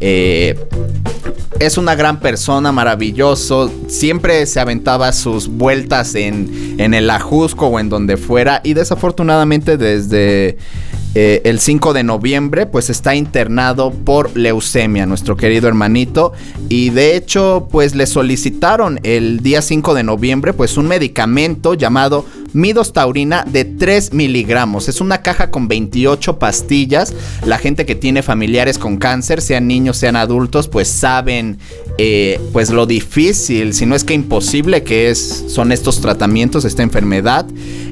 [0.01, 0.55] Eh,
[1.59, 3.71] es una gran persona, maravilloso.
[3.87, 8.61] Siempre se aventaba sus vueltas en, en el Ajusco o en donde fuera.
[8.63, 10.57] Y desafortunadamente desde
[11.19, 16.33] eh, el 5 de noviembre pues está internado por leucemia, nuestro querido hermanito.
[16.69, 22.23] Y de hecho pues le solicitaron el día 5 de noviembre pues un medicamento llamado
[22.53, 24.89] Midostaurina de 3 miligramos.
[24.89, 27.13] Es una caja con 28 pastillas.
[27.45, 31.59] La gente que tiene familiares con cáncer, sean niños, sean adultos, pues saben
[31.97, 36.83] eh, pues lo difícil, si no es que imposible que es, son estos tratamientos, esta
[36.83, 37.45] enfermedad.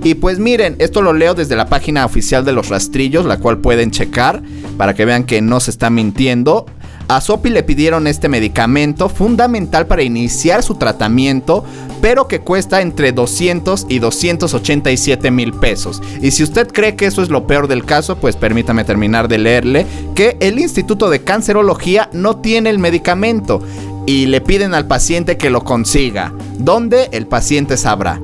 [0.04, 3.58] Y pues miren, esto lo leo desde la página oficial de los rastrillos, la cual
[3.60, 4.44] pueden checar
[4.78, 6.68] para que vean que no se está mintiendo.
[7.08, 11.64] A Sopi le pidieron este medicamento fundamental para iniciar su tratamiento,
[12.06, 16.04] pero que cuesta entre 200 y 287 mil pesos.
[16.22, 19.40] Y si usted cree que eso es lo peor del caso, pues permítame terminar de
[19.40, 23.60] leerle que el Instituto de Cancerología no tiene el medicamento
[24.06, 26.32] y le piden al paciente que lo consiga.
[26.60, 27.10] ¿Dónde?
[27.12, 28.22] El paciente sabrá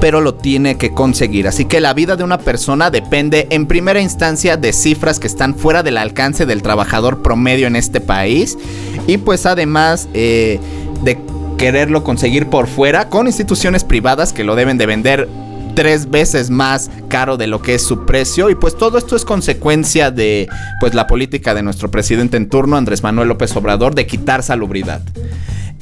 [0.00, 1.48] pero lo tiene que conseguir.
[1.48, 5.54] Así que la vida de una persona depende en primera instancia de cifras que están
[5.54, 8.58] fuera del alcance del trabajador promedio en este país.
[9.06, 10.60] Y pues además eh,
[11.04, 11.16] de
[11.56, 15.28] quererlo conseguir por fuera con instituciones privadas que lo deben de vender
[15.74, 19.24] tres veces más caro de lo que es su precio y pues todo esto es
[19.24, 20.48] consecuencia de
[20.80, 25.02] pues la política de nuestro presidente en turno Andrés Manuel López Obrador de quitar salubridad.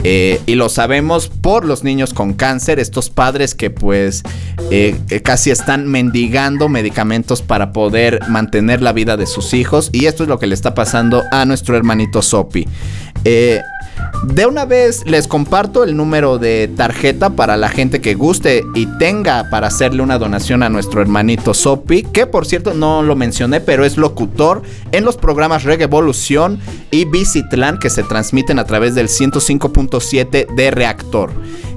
[0.04, 4.22] Eh, y lo sabemos por los niños con cáncer, estos padres que pues
[4.70, 9.90] eh, eh, casi están mendigando medicamentos para poder mantener la vida de sus hijos.
[9.92, 12.66] Y esto es lo que le está pasando a nuestro hermanito Sopi.
[14.24, 18.86] De una vez les comparto el número de tarjeta para la gente que guste y
[18.98, 23.60] tenga para hacerle una donación a nuestro hermanito Sopi, que por cierto no lo mencioné,
[23.60, 26.60] pero es locutor en los programas Regevolución
[26.92, 31.32] y Visitlan que se transmiten a través del 105.7 de Reactor.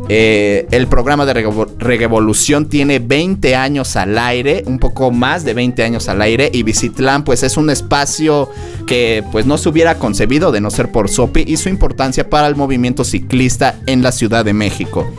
[0.07, 1.33] Eh, el programa de
[1.79, 6.61] Revolución tiene 20 años al aire, un poco más de 20 años al aire y
[6.61, 8.49] Visitlan pues es un espacio
[8.85, 12.47] que pues no se hubiera concebido de no ser por Sopi y su importancia para
[12.47, 15.09] el movimiento ciclista en la Ciudad de México.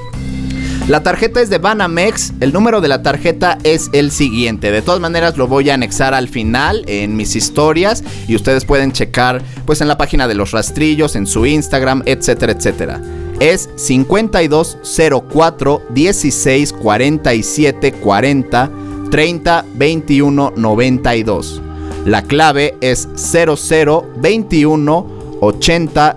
[0.86, 4.70] La tarjeta es de Banamex, el número de la tarjeta es el siguiente.
[4.70, 8.92] De todas maneras lo voy a anexar al final en mis historias y ustedes pueden
[8.92, 13.00] checar pues en la página de los rastrillos, en su Instagram, etcétera, etcétera.
[13.40, 18.70] Es 5204 16 47 40
[19.10, 21.62] 30 21 92.
[22.06, 26.16] La clave es 0021 80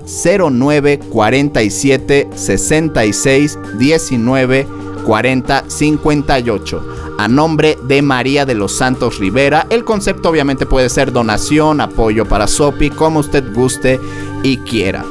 [0.50, 4.68] 09 47 66 19
[5.06, 9.68] 40 58 a nombre de María de los Santos Rivera.
[9.70, 14.00] El concepto obviamente puede ser donación, apoyo para Sopi, como usted guste
[14.42, 15.04] y quiera.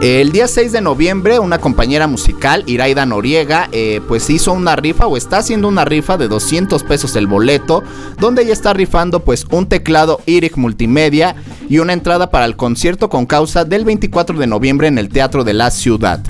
[0.00, 5.08] El día 6 de noviembre, una compañera musical, Iraida Noriega, eh, pues hizo una rifa
[5.08, 7.82] o está haciendo una rifa de 200 pesos el boleto,
[8.20, 11.34] donde ella está rifando pues un teclado IRIC Multimedia
[11.68, 15.42] y una entrada para el concierto con causa del 24 de noviembre en el Teatro
[15.42, 16.20] de la Ciudad.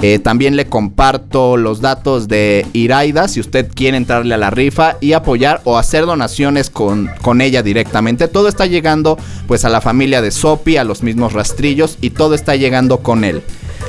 [0.00, 4.96] Eh, también le comparto los datos de Iraida si usted quiere entrarle a la rifa
[5.02, 8.28] y apoyar o hacer donaciones con, con ella directamente.
[8.28, 12.34] Todo está llegando pues a la familia de Sopi, a los mismos rastrillos y todo
[12.34, 13.42] está llegando con él.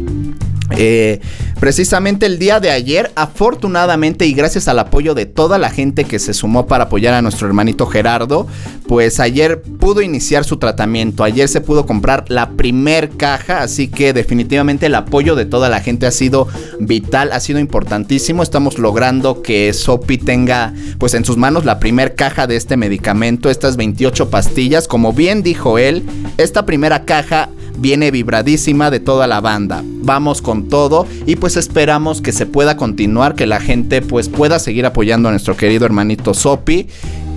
[0.72, 1.20] Eh,
[1.60, 6.20] precisamente el día de ayer, afortunadamente y gracias al apoyo de toda la gente que
[6.20, 8.48] se sumó para apoyar a nuestro hermanito Gerardo,
[8.88, 11.24] pues ayer pudo iniciar su tratamiento.
[11.24, 15.82] Ayer se pudo comprar la primer caja, así que definitivamente el apoyo de toda la
[15.82, 16.48] gente ha sido
[16.80, 18.44] vital, ha sido importantísimo.
[18.44, 23.50] Estamos logrando que Sopi tenga pues en sus manos la primer caja de este medicamento,
[23.50, 24.88] estas 28 pastillas.
[24.88, 26.04] Como bien dijo él,
[26.38, 29.84] esta primera caja viene vibradísima de toda la banda.
[29.86, 34.60] Vamos con todo y pues esperamos que se pueda continuar, que la gente pues pueda
[34.60, 36.88] seguir apoyando a nuestro querido hermanito Sopi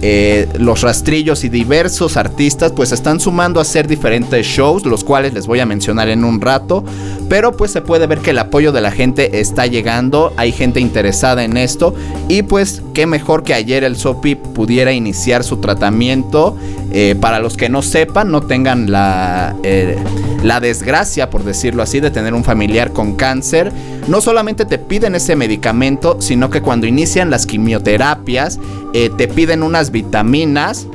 [0.00, 5.34] eh, los rastrillos y diversos artistas pues están sumando a hacer diferentes shows, los cuales
[5.34, 6.84] les voy a mencionar en un rato,
[7.28, 10.80] pero pues se puede ver que el apoyo de la gente está llegando, hay gente
[10.80, 11.94] interesada en esto.
[12.28, 16.56] Y pues qué mejor que ayer el Sopi pudiera iniciar su tratamiento,
[16.90, 19.96] eh, para los que no sepan, no tengan la, eh,
[20.42, 23.72] la desgracia, por decirlo así, de tener un familiar con cáncer,
[24.08, 28.58] no solamente te piden ese medicamento, sino que cuando inician las quimioterapias,
[28.92, 30.86] te piden unas vitaminas.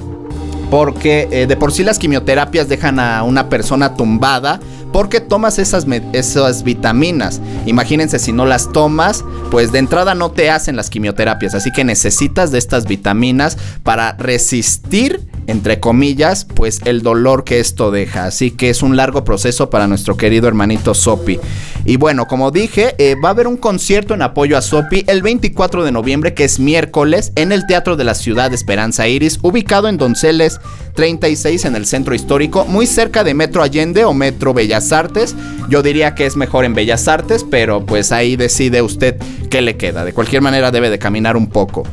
[0.69, 4.59] Porque eh, de por sí las quimioterapias dejan a una persona tumbada
[4.93, 7.41] porque tomas esas, esas vitaminas.
[7.65, 11.55] Imagínense si no las tomas, pues de entrada no te hacen las quimioterapias.
[11.55, 17.91] Así que necesitas de estas vitaminas para resistir, entre comillas, pues el dolor que esto
[17.91, 18.25] deja.
[18.25, 21.39] Así que es un largo proceso para nuestro querido hermanito Sopi.
[21.85, 25.21] Y bueno, como dije, eh, va a haber un concierto en apoyo a Sopi el
[25.21, 29.39] 24 de noviembre, que es miércoles, en el Teatro de la Ciudad de Esperanza Iris,
[29.41, 30.59] ubicado en Donceles
[30.93, 35.35] 36 en el centro histórico, muy cerca de Metro Allende o Metro Bellas Artes.
[35.69, 39.17] Yo diría que es mejor en Bellas Artes, pero pues ahí decide usted
[39.49, 40.03] qué le queda.
[40.03, 41.83] De cualquier manera debe de caminar un poco.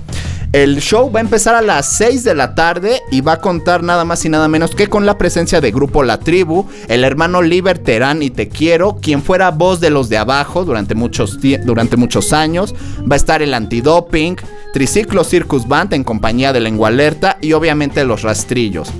[0.52, 3.84] El show va a empezar a las 6 de la tarde y va a contar
[3.84, 7.40] nada más y nada menos que con la presencia de Grupo La Tribu, el hermano
[7.40, 12.32] Liberterán y Te Quiero, quien fuera voz de los de abajo durante muchos, durante muchos
[12.32, 12.74] años.
[13.08, 14.38] Va a estar el Antidoping,
[14.72, 18.90] Triciclo Circus Band en compañía de Lengua Alerta y obviamente los rastrillos.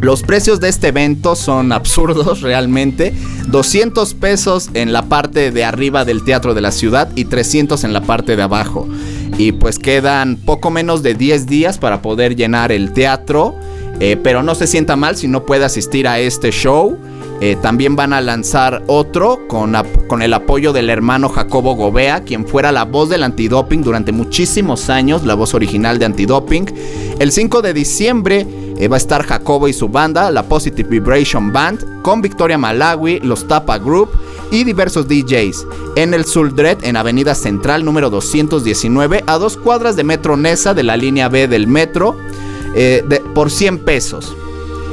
[0.00, 3.12] Los precios de este evento son absurdos realmente.
[3.48, 7.92] 200 pesos en la parte de arriba del Teatro de la Ciudad y 300 en
[7.92, 8.86] la parte de abajo.
[9.38, 13.54] Y pues quedan poco menos de 10 días para poder llenar el teatro.
[14.00, 16.96] Eh, pero no se sienta mal si no puede asistir a este show.
[17.40, 19.76] eh, también van a lanzar otro con,
[20.08, 24.90] con el apoyo del hermano Jacobo Gobea, quien fuera la voz del antidoping durante muchísimos
[24.90, 26.66] años, la voz original de antidoping.
[27.20, 28.46] El 5 de diciembre
[28.78, 33.20] eh, va a estar Jacobo y su banda, la Positive Vibration Band, con Victoria Malawi,
[33.20, 34.10] los Tapa Group
[34.50, 35.66] y diversos DJs
[35.96, 40.84] en el Suldred en Avenida Central número 219 a dos cuadras de Metro Nesa de
[40.84, 42.16] la línea B del metro
[42.74, 43.04] eh,
[43.34, 44.34] por 100 pesos.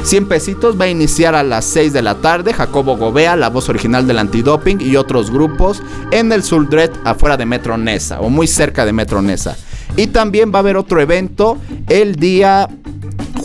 [0.04, 2.54] 100 pesitos va a iniciar a las 6 de la tarde.
[2.54, 5.82] Jacobo Gobea, la voz original del antidoping y otros grupos
[6.12, 9.58] en el Suldred afuera de Metro Nesa o muy cerca de Metro Nesa.
[9.96, 11.58] Y también va a haber otro evento
[11.88, 12.68] el día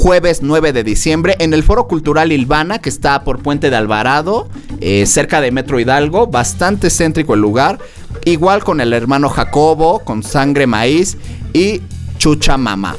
[0.00, 4.48] jueves 9 de diciembre en el Foro Cultural Ilvana, que está por Puente de Alvarado,
[4.80, 7.78] eh, cerca de Metro Hidalgo, bastante céntrico el lugar.
[8.24, 11.18] Igual con el hermano Jacobo, con Sangre Maíz
[11.52, 11.82] y
[12.16, 12.96] Chucha Mama.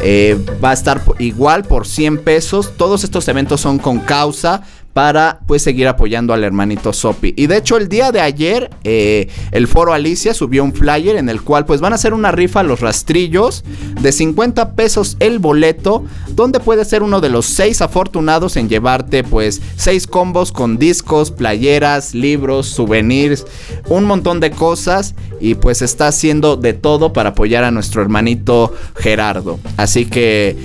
[0.00, 2.72] Eh, va a estar igual por 100 pesos.
[2.76, 4.62] Todos estos eventos son con causa
[4.92, 7.32] para pues seguir apoyando al hermanito Sopi.
[7.36, 11.28] Y de hecho el día de ayer eh, el foro Alicia subió un flyer en
[11.28, 13.64] el cual pues van a hacer una rifa a los rastrillos
[14.00, 19.24] de 50 pesos el boleto donde puedes ser uno de los 6 afortunados en llevarte
[19.24, 23.46] pues 6 combos con discos, playeras, libros, souvenirs,
[23.88, 28.72] un montón de cosas y pues está haciendo de todo para apoyar a nuestro hermanito
[28.94, 29.58] Gerardo.
[29.76, 30.56] Así que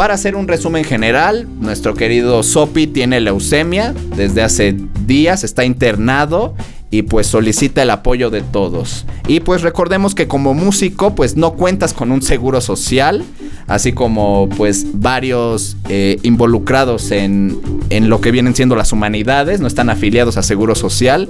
[0.00, 4.74] para hacer un resumen general, nuestro querido Sopi tiene leucemia desde hace
[5.04, 6.54] días, está internado
[6.90, 9.06] y pues solicita el apoyo de todos.
[9.28, 13.24] Y pues recordemos que como músico pues no cuentas con un seguro social,
[13.68, 17.60] así como pues varios eh, involucrados en,
[17.90, 21.28] en lo que vienen siendo las humanidades, no están afiliados a seguro social,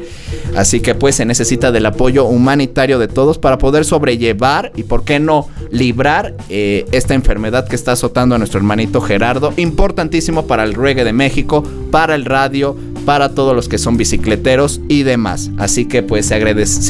[0.57, 5.05] así que pues se necesita del apoyo humanitario de todos para poder sobrellevar y por
[5.05, 10.65] qué no librar eh, esta enfermedad que está azotando a nuestro hermanito Gerardo, importantísimo para
[10.65, 15.51] el reggae de México, para el radio, para todos los que son bicicleteros y demás.
[15.59, 16.35] Así que pues se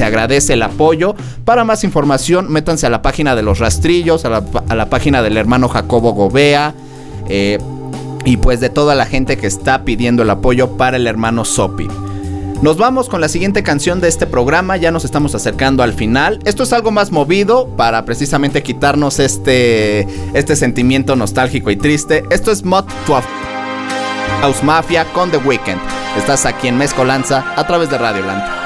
[0.05, 1.15] agradece, el apoyo.
[1.45, 5.69] Para más información, métanse a la página de los rastrillos, a la, página del hermano
[5.69, 6.75] Jacobo Gobea.
[7.29, 7.59] eh,
[8.25, 11.89] y pues de toda la gente que está pidiendo el apoyo para el hermano Sopi.
[12.63, 16.41] Nos vamos con la siguiente canción de este programa, ya nos estamos acercando al final.
[16.45, 22.23] Esto es algo más movido para precisamente quitarnos este, este sentimiento nostálgico y triste.
[22.29, 23.60] Esto es Mod to a
[24.41, 25.80] House Mafia con The Weeknd.
[26.16, 28.61] Estás aquí en Mezcolanza a través de Radio Land.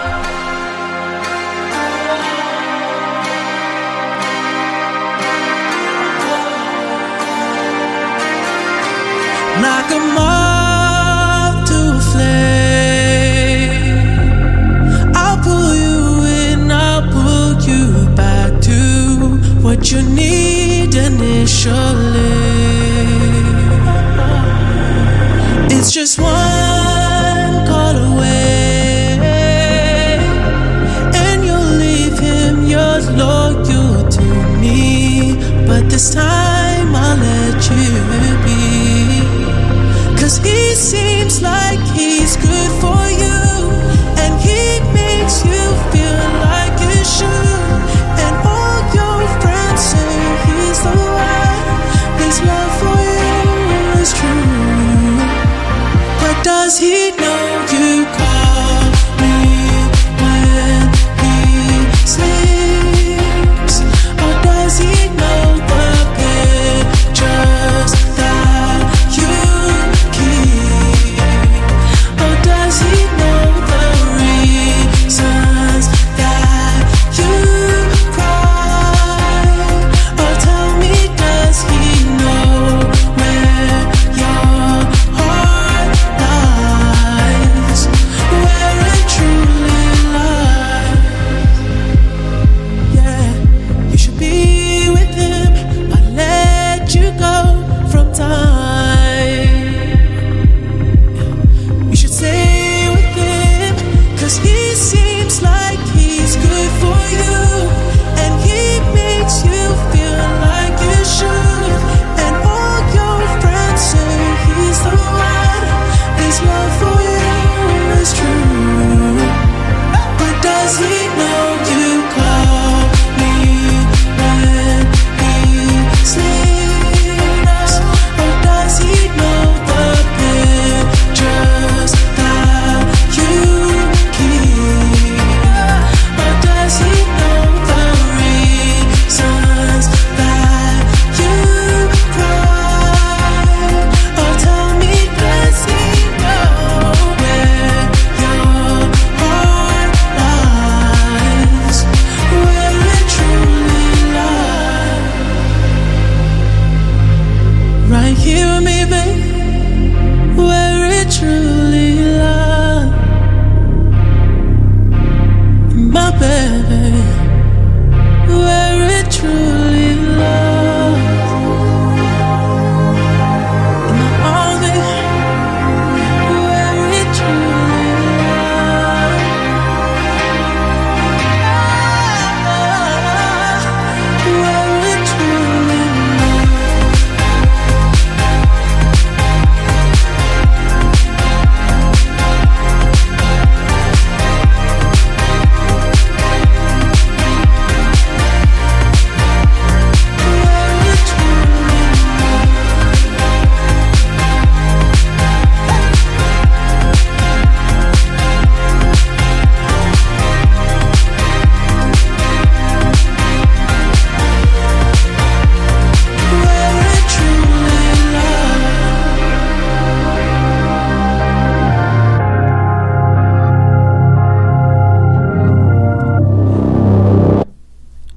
[9.84, 13.34] like a moth to a flame.
[15.14, 18.78] I'll pull you in, I'll pull you back to
[19.62, 22.13] what you need initially.
[25.86, 29.18] It's just one call away,
[31.12, 34.22] and you'll leave him, you're loyal to
[34.62, 35.36] me.
[35.66, 38.00] But this time I'll let you
[38.46, 40.18] be.
[40.18, 43.68] Cause he seems like he's good for you.
[44.22, 46.16] And he makes you feel
[46.48, 47.53] like you should.
[56.64, 57.13] was he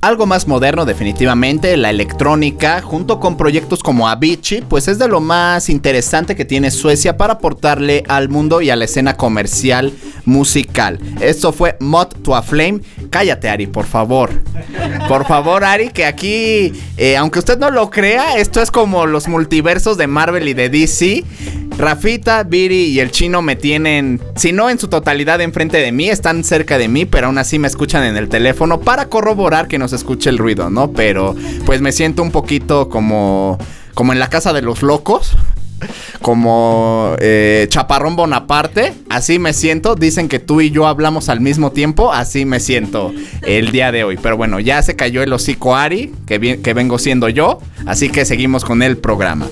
[0.07, 5.19] algo más moderno definitivamente, la electrónica, junto con proyectos como Avicii, pues es de lo
[5.19, 9.91] más interesante que tiene Suecia para aportarle al mundo y a la escena comercial
[10.23, 10.99] musical.
[11.19, 12.79] Esto fue Mod to a Flame.
[13.09, 14.31] Cállate Ari, por favor.
[15.09, 19.27] Por favor Ari, que aquí, eh, aunque usted no lo crea, esto es como los
[19.27, 21.25] multiversos de Marvel y de DC.
[21.78, 26.09] Rafita, Viri y el chino me tienen, si no en su totalidad enfrente de mí,
[26.09, 29.78] están cerca de mí, pero aún así me escuchan en el teléfono para corroborar que
[29.78, 30.91] no se escuche el ruido, ¿no?
[30.91, 31.36] Pero
[31.67, 33.59] pues me siento un poquito como,
[33.93, 35.38] como en la casa de los locos.
[36.23, 39.93] Como eh, Chaparrón Bonaparte, así me siento.
[39.93, 43.13] Dicen que tú y yo hablamos al mismo tiempo, así me siento
[43.43, 44.17] el día de hoy.
[44.19, 48.25] Pero bueno, ya se cayó el hocico Ari, que, que vengo siendo yo, así que
[48.25, 49.45] seguimos con el programa.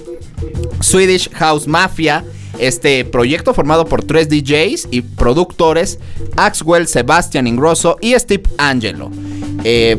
[0.81, 2.23] Swedish House Mafia,
[2.59, 5.99] este proyecto formado por tres DJs y productores,
[6.37, 9.11] Axwell, Sebastian Ingrosso y Steve Angelo.
[9.63, 9.97] Eh,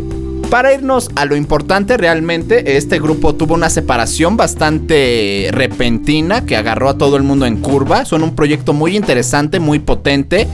[0.51, 6.88] para irnos a lo importante, realmente este grupo tuvo una separación bastante repentina que agarró
[6.88, 8.05] a todo el mundo en curva.
[8.05, 10.47] Son un proyecto muy interesante, muy potente.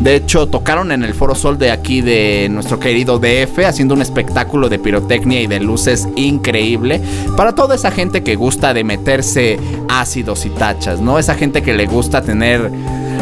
[0.00, 4.02] De hecho, tocaron en el Foro Sol de aquí de nuestro querido DF, haciendo un
[4.02, 7.00] espectáculo de pirotecnia y de luces increíble.
[7.36, 11.18] Para toda esa gente que gusta de meterse ácidos y tachas, ¿no?
[11.18, 12.70] Esa gente que le gusta tener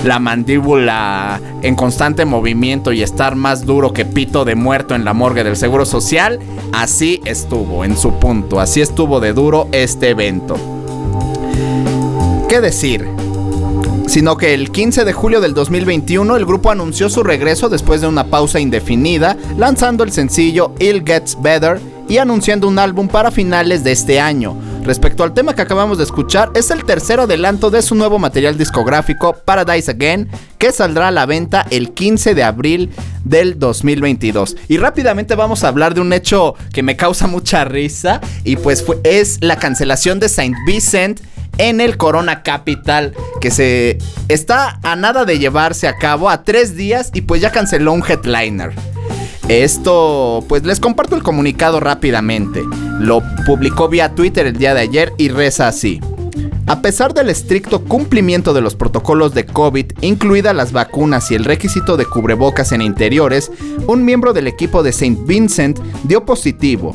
[0.06, 5.14] la mandíbula en constante movimiento y estar más duro que pito de muerto en la
[5.14, 6.38] morgue del Seguro Social,
[6.72, 10.56] así estuvo en su punto, así estuvo de duro este evento.
[12.48, 13.08] ¿Qué decir?
[14.06, 18.06] Sino que el 15 de julio del 2021 el grupo anunció su regreso después de
[18.06, 23.82] una pausa indefinida, lanzando el sencillo It Gets Better y anunciando un álbum para finales
[23.82, 24.56] de este año.
[24.86, 28.56] Respecto al tema que acabamos de escuchar, es el tercer adelanto de su nuevo material
[28.56, 30.28] discográfico Paradise Again,
[30.58, 32.90] que saldrá a la venta el 15 de abril
[33.24, 34.56] del 2022.
[34.68, 38.84] Y rápidamente vamos a hablar de un hecho que me causa mucha risa y pues
[38.84, 41.20] fue- es la cancelación de Saint Vincent
[41.58, 46.76] en el Corona Capital que se está a nada de llevarse a cabo a tres
[46.76, 48.72] días y pues ya canceló un headliner.
[49.48, 52.62] Esto, pues les comparto el comunicado rápidamente.
[53.00, 56.00] Lo publicó vía Twitter el día de ayer y reza así.
[56.66, 61.44] A pesar del estricto cumplimiento de los protocolos de COVID, incluidas las vacunas y el
[61.44, 63.52] requisito de cubrebocas en interiores,
[63.86, 65.16] un miembro del equipo de St.
[65.26, 66.92] Vincent dio positivo.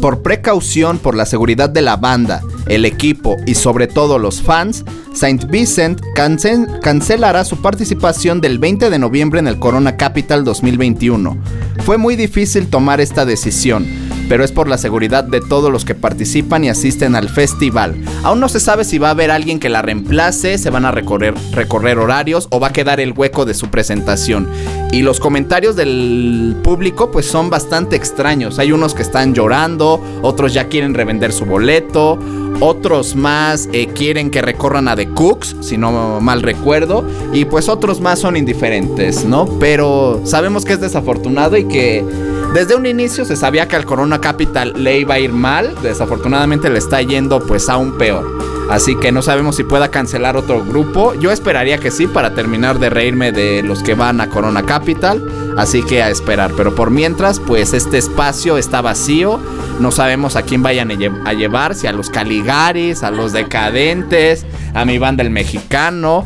[0.00, 4.84] Por precaución por la seguridad de la banda, el equipo y sobre todo los fans,
[5.12, 11.36] Saint Vincent cancel- cancelará su participación del 20 de noviembre en el Corona Capital 2021.
[11.84, 13.86] Fue muy difícil tomar esta decisión,
[14.28, 17.96] pero es por la seguridad de todos los que participan y asisten al festival.
[18.22, 20.90] Aún no se sabe si va a haber alguien que la reemplace, se van a
[20.90, 24.48] recorrer, recorrer horarios o va a quedar el hueco de su presentación.
[24.92, 28.58] Y los comentarios del público pues son bastante extraños.
[28.58, 32.18] Hay unos que están llorando, otros ya quieren revender su boleto,
[32.60, 37.68] otros más eh, quieren que recorran a The Cooks, si no mal recuerdo, y pues
[37.68, 39.46] otros más son indiferentes, ¿no?
[39.58, 42.04] Pero sabemos que es desafortunado y que
[42.54, 46.68] desde un inicio se sabía que al Corona Capital le iba a ir mal, desafortunadamente
[46.70, 48.24] le está yendo pues aún peor.
[48.70, 51.14] Así que no sabemos si pueda cancelar otro grupo.
[51.14, 55.22] Yo esperaría que sí para terminar de reírme de los que van a Corona Capital.
[55.58, 56.52] Así que a esperar.
[56.56, 59.38] Pero por mientras, pues este espacio está vacío.
[59.78, 61.74] No sabemos a quién vayan a lle- a llevar.
[61.74, 66.24] Si a los Caligaris, a los Decadentes, a mi banda el mexicano.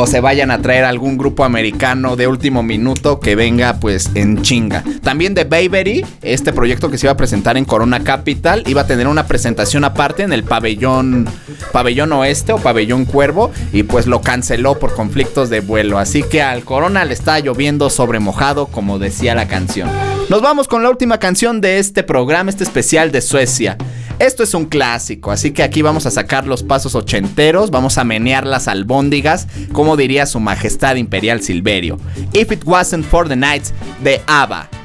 [0.00, 4.42] O se vayan a traer algún grupo americano de último minuto que venga pues en
[4.42, 4.84] chinga.
[5.02, 8.86] También de Babery, este proyecto que se iba a presentar en Corona Capital, iba a
[8.86, 11.28] tener una presentación aparte en el pabellón,
[11.72, 15.98] pabellón oeste o pabellón cuervo y pues lo canceló por conflictos de vuelo.
[15.98, 19.88] Así que al Corona le está lloviendo sobre mojado como decía la canción.
[20.28, 23.78] Nos vamos con la última canción de este programa, este especial de Suecia.
[24.18, 28.04] Esto es un clásico, así que aquí vamos a sacar los pasos ochenteros, vamos a
[28.04, 31.98] menear las albóndigas, como diría su majestad imperial Silverio.
[32.34, 33.72] If it wasn't for the nights
[34.04, 34.77] de ABBA.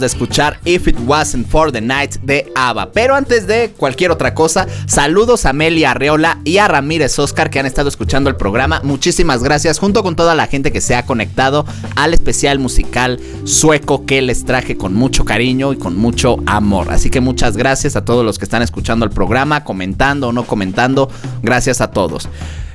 [0.00, 2.92] De escuchar If It Wasn't for the Night de ABBA.
[2.92, 7.60] Pero antes de cualquier otra cosa, saludos a Meli Arreola y a Ramírez Oscar que
[7.60, 8.80] han estado escuchando el programa.
[8.82, 11.64] Muchísimas gracias, junto con toda la gente que se ha conectado
[11.96, 16.90] al especial musical sueco que les traje con mucho cariño y con mucho amor.
[16.90, 20.44] Así que muchas gracias a todos los que están escuchando el programa, comentando o no
[20.44, 21.10] comentando.
[21.42, 22.28] Gracias a todos.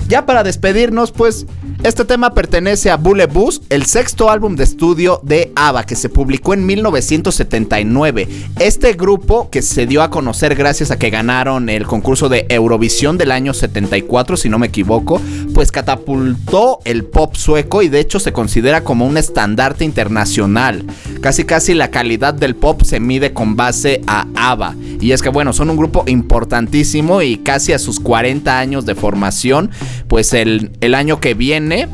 [0.08, 1.48] Ya para despedirnos, pues
[1.84, 3.30] este tema pertenece a Bullet
[3.70, 8.28] el sexto álbum de estudio de ABBA que se publicó en 1979.
[8.60, 13.18] Este grupo que se dio a conocer gracias a que ganaron el concurso de Eurovisión
[13.18, 15.22] del año 74, si no me equivoco,
[15.54, 20.86] pues catapultó el pop sueco y de hecho se considera como un estandarte internacional.
[21.22, 24.76] Casi casi la calidad del pop se mide con base a ABBA.
[25.02, 28.96] Y es que bueno, son un grupo importantísimo y casi a sus 40 años de
[28.96, 29.70] formación
[30.08, 31.88] pues el, el año que viene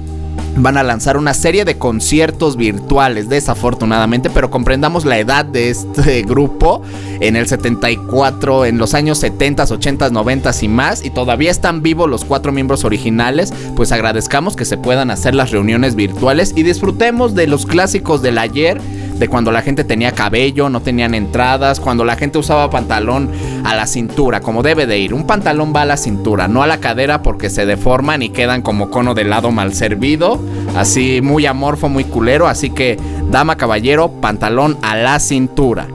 [0.58, 6.22] van a lanzar una serie de conciertos virtuales, desafortunadamente, pero comprendamos la edad de este
[6.28, 6.82] grupo
[7.20, 12.10] en el 74, en los años 70, 80, 90 y más, y todavía están vivos
[12.10, 17.36] los cuatro miembros originales, pues agradezcamos que se puedan hacer las reuniones virtuales y disfrutemos
[17.36, 18.82] de los clásicos del ayer
[19.22, 23.30] de cuando la gente tenía cabello, no tenían entradas, cuando la gente usaba pantalón
[23.63, 25.13] a la cintura, como debe de ir.
[25.13, 28.63] Un pantalón va a la cintura, no a la cadera porque se deforman y quedan
[28.63, 30.39] como cono de lado mal servido,
[30.76, 32.97] así muy amorfo, muy culero, así que
[33.30, 35.86] dama caballero, pantalón a la cintura.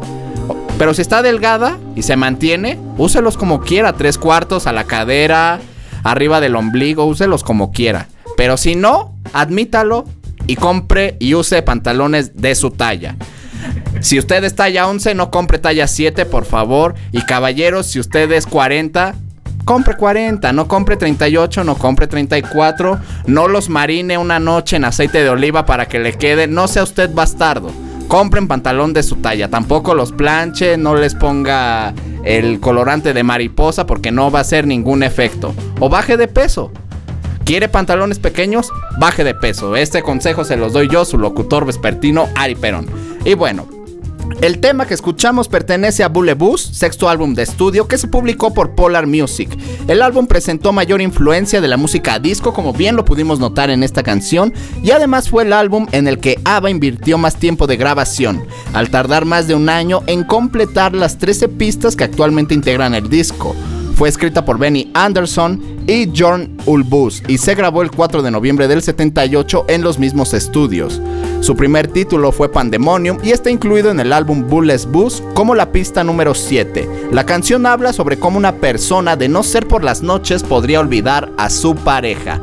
[0.79, 5.59] Pero si está delgada y se mantiene, úselos como quiera, tres cuartos a la cadera,
[6.05, 8.07] arriba del ombligo, úselos como quiera.
[8.37, 10.05] Pero si no, admítalo
[10.47, 13.17] y compre y use pantalones de su talla.
[14.01, 16.95] Si usted es talla 11, no compre talla 7, por favor.
[17.13, 19.15] Y caballeros, si usted es 40,
[19.65, 23.01] compre 40, no compre 38, no compre 34.
[23.27, 26.47] No los marine una noche en aceite de oliva para que le quede.
[26.47, 27.71] No sea usted bastardo.
[28.07, 29.49] Compren pantalón de su talla.
[29.49, 31.93] Tampoco los planche, no les ponga
[32.25, 35.55] el colorante de mariposa porque no va a hacer ningún efecto.
[35.81, 36.71] O baje de peso.
[37.47, 38.73] ¿Quiere pantalones pequeños?
[38.99, 39.77] Baje de peso.
[39.77, 42.89] Este consejo se los doy yo, su locutor vespertino, Ari Perón.
[43.25, 43.69] Y bueno,
[44.41, 48.53] el tema que escuchamos pertenece a Bullet Bus, sexto álbum de estudio que se publicó
[48.53, 49.57] por Polar Music.
[49.87, 53.71] El álbum presentó mayor influencia de la música a disco, como bien lo pudimos notar
[53.71, 57.69] en esta canción, y además fue el álbum en el que ABBA invirtió más tiempo
[57.69, 62.55] de grabación, al tardar más de un año en completar las 13 pistas que actualmente
[62.55, 63.55] integran el disco.
[63.97, 68.69] Fue escrita por Benny Anderson y John Ulbus y se grabó el 4 de noviembre
[68.69, 71.01] del 78 en los mismos estudios.
[71.41, 75.73] Su primer título fue Pandemonium y está incluido en el álbum Bullet Bus como la
[75.73, 77.09] pista número 7.
[77.11, 81.33] La canción habla sobre cómo una persona de no ser por las noches podría olvidar
[81.39, 82.39] a su pareja.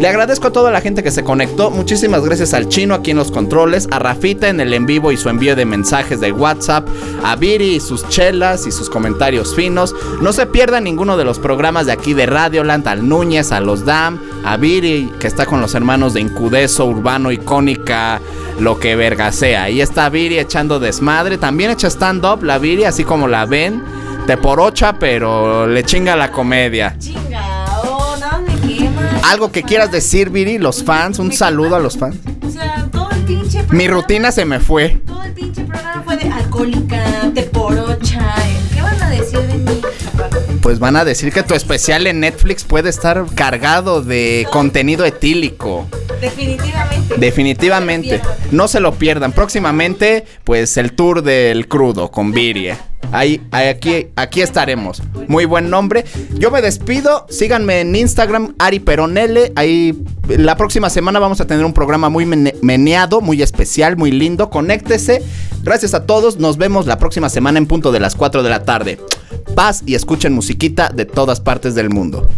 [0.00, 1.70] Le agradezco a toda la gente que se conectó.
[1.70, 5.18] Muchísimas gracias al chino aquí en los controles, a Rafita en el en vivo y
[5.18, 6.88] su envío de mensajes de WhatsApp,
[7.22, 9.94] a Viri y sus chelas y sus comentarios finos.
[10.22, 13.84] No se pierdan ninguno de los programas de aquí de Radioland, al Núñez, a los
[13.84, 18.22] Dam, a Viri que está con los hermanos de Incudeso, Urbano, Icónica,
[18.58, 19.64] lo que verga sea.
[19.64, 21.36] Ahí está Viri echando desmadre.
[21.36, 23.82] También echa stand-up la Viri, así como la ven.
[24.26, 26.96] De por ocha, pero le chinga la comedia.
[26.98, 27.69] Chinga,
[29.24, 32.16] Algo que quieras decir, Viri, los fans, un saludo a los fans.
[32.46, 35.00] O sea, todo el pinche Mi programa- rutina se me fue.
[35.06, 38.34] Todo el pinche programa fue de alcohólica, de porocha.
[38.74, 39.80] ¿Qué van a decir de mí?
[40.62, 45.86] Pues van a decir que tu especial en Netflix puede estar cargado de contenido etílico.
[46.20, 47.14] Definitivamente.
[47.16, 48.20] Definitivamente.
[48.50, 49.32] No se lo pierdan.
[49.32, 52.70] Próximamente, pues el tour del crudo con Viri.
[53.12, 55.02] Ahí, aquí, aquí estaremos.
[55.26, 56.04] Muy buen nombre.
[56.38, 57.26] Yo me despido.
[57.28, 59.52] Síganme en Instagram, Ari Peronele.
[59.56, 59.98] Ahí
[60.28, 64.48] la próxima semana vamos a tener un programa muy mene- meneado, muy especial, muy lindo.
[64.50, 65.22] Conéctese.
[65.64, 66.38] Gracias a todos.
[66.38, 68.98] Nos vemos la próxima semana en punto de las 4 de la tarde.
[69.56, 72.28] Paz y escuchen musiquita de todas partes del mundo.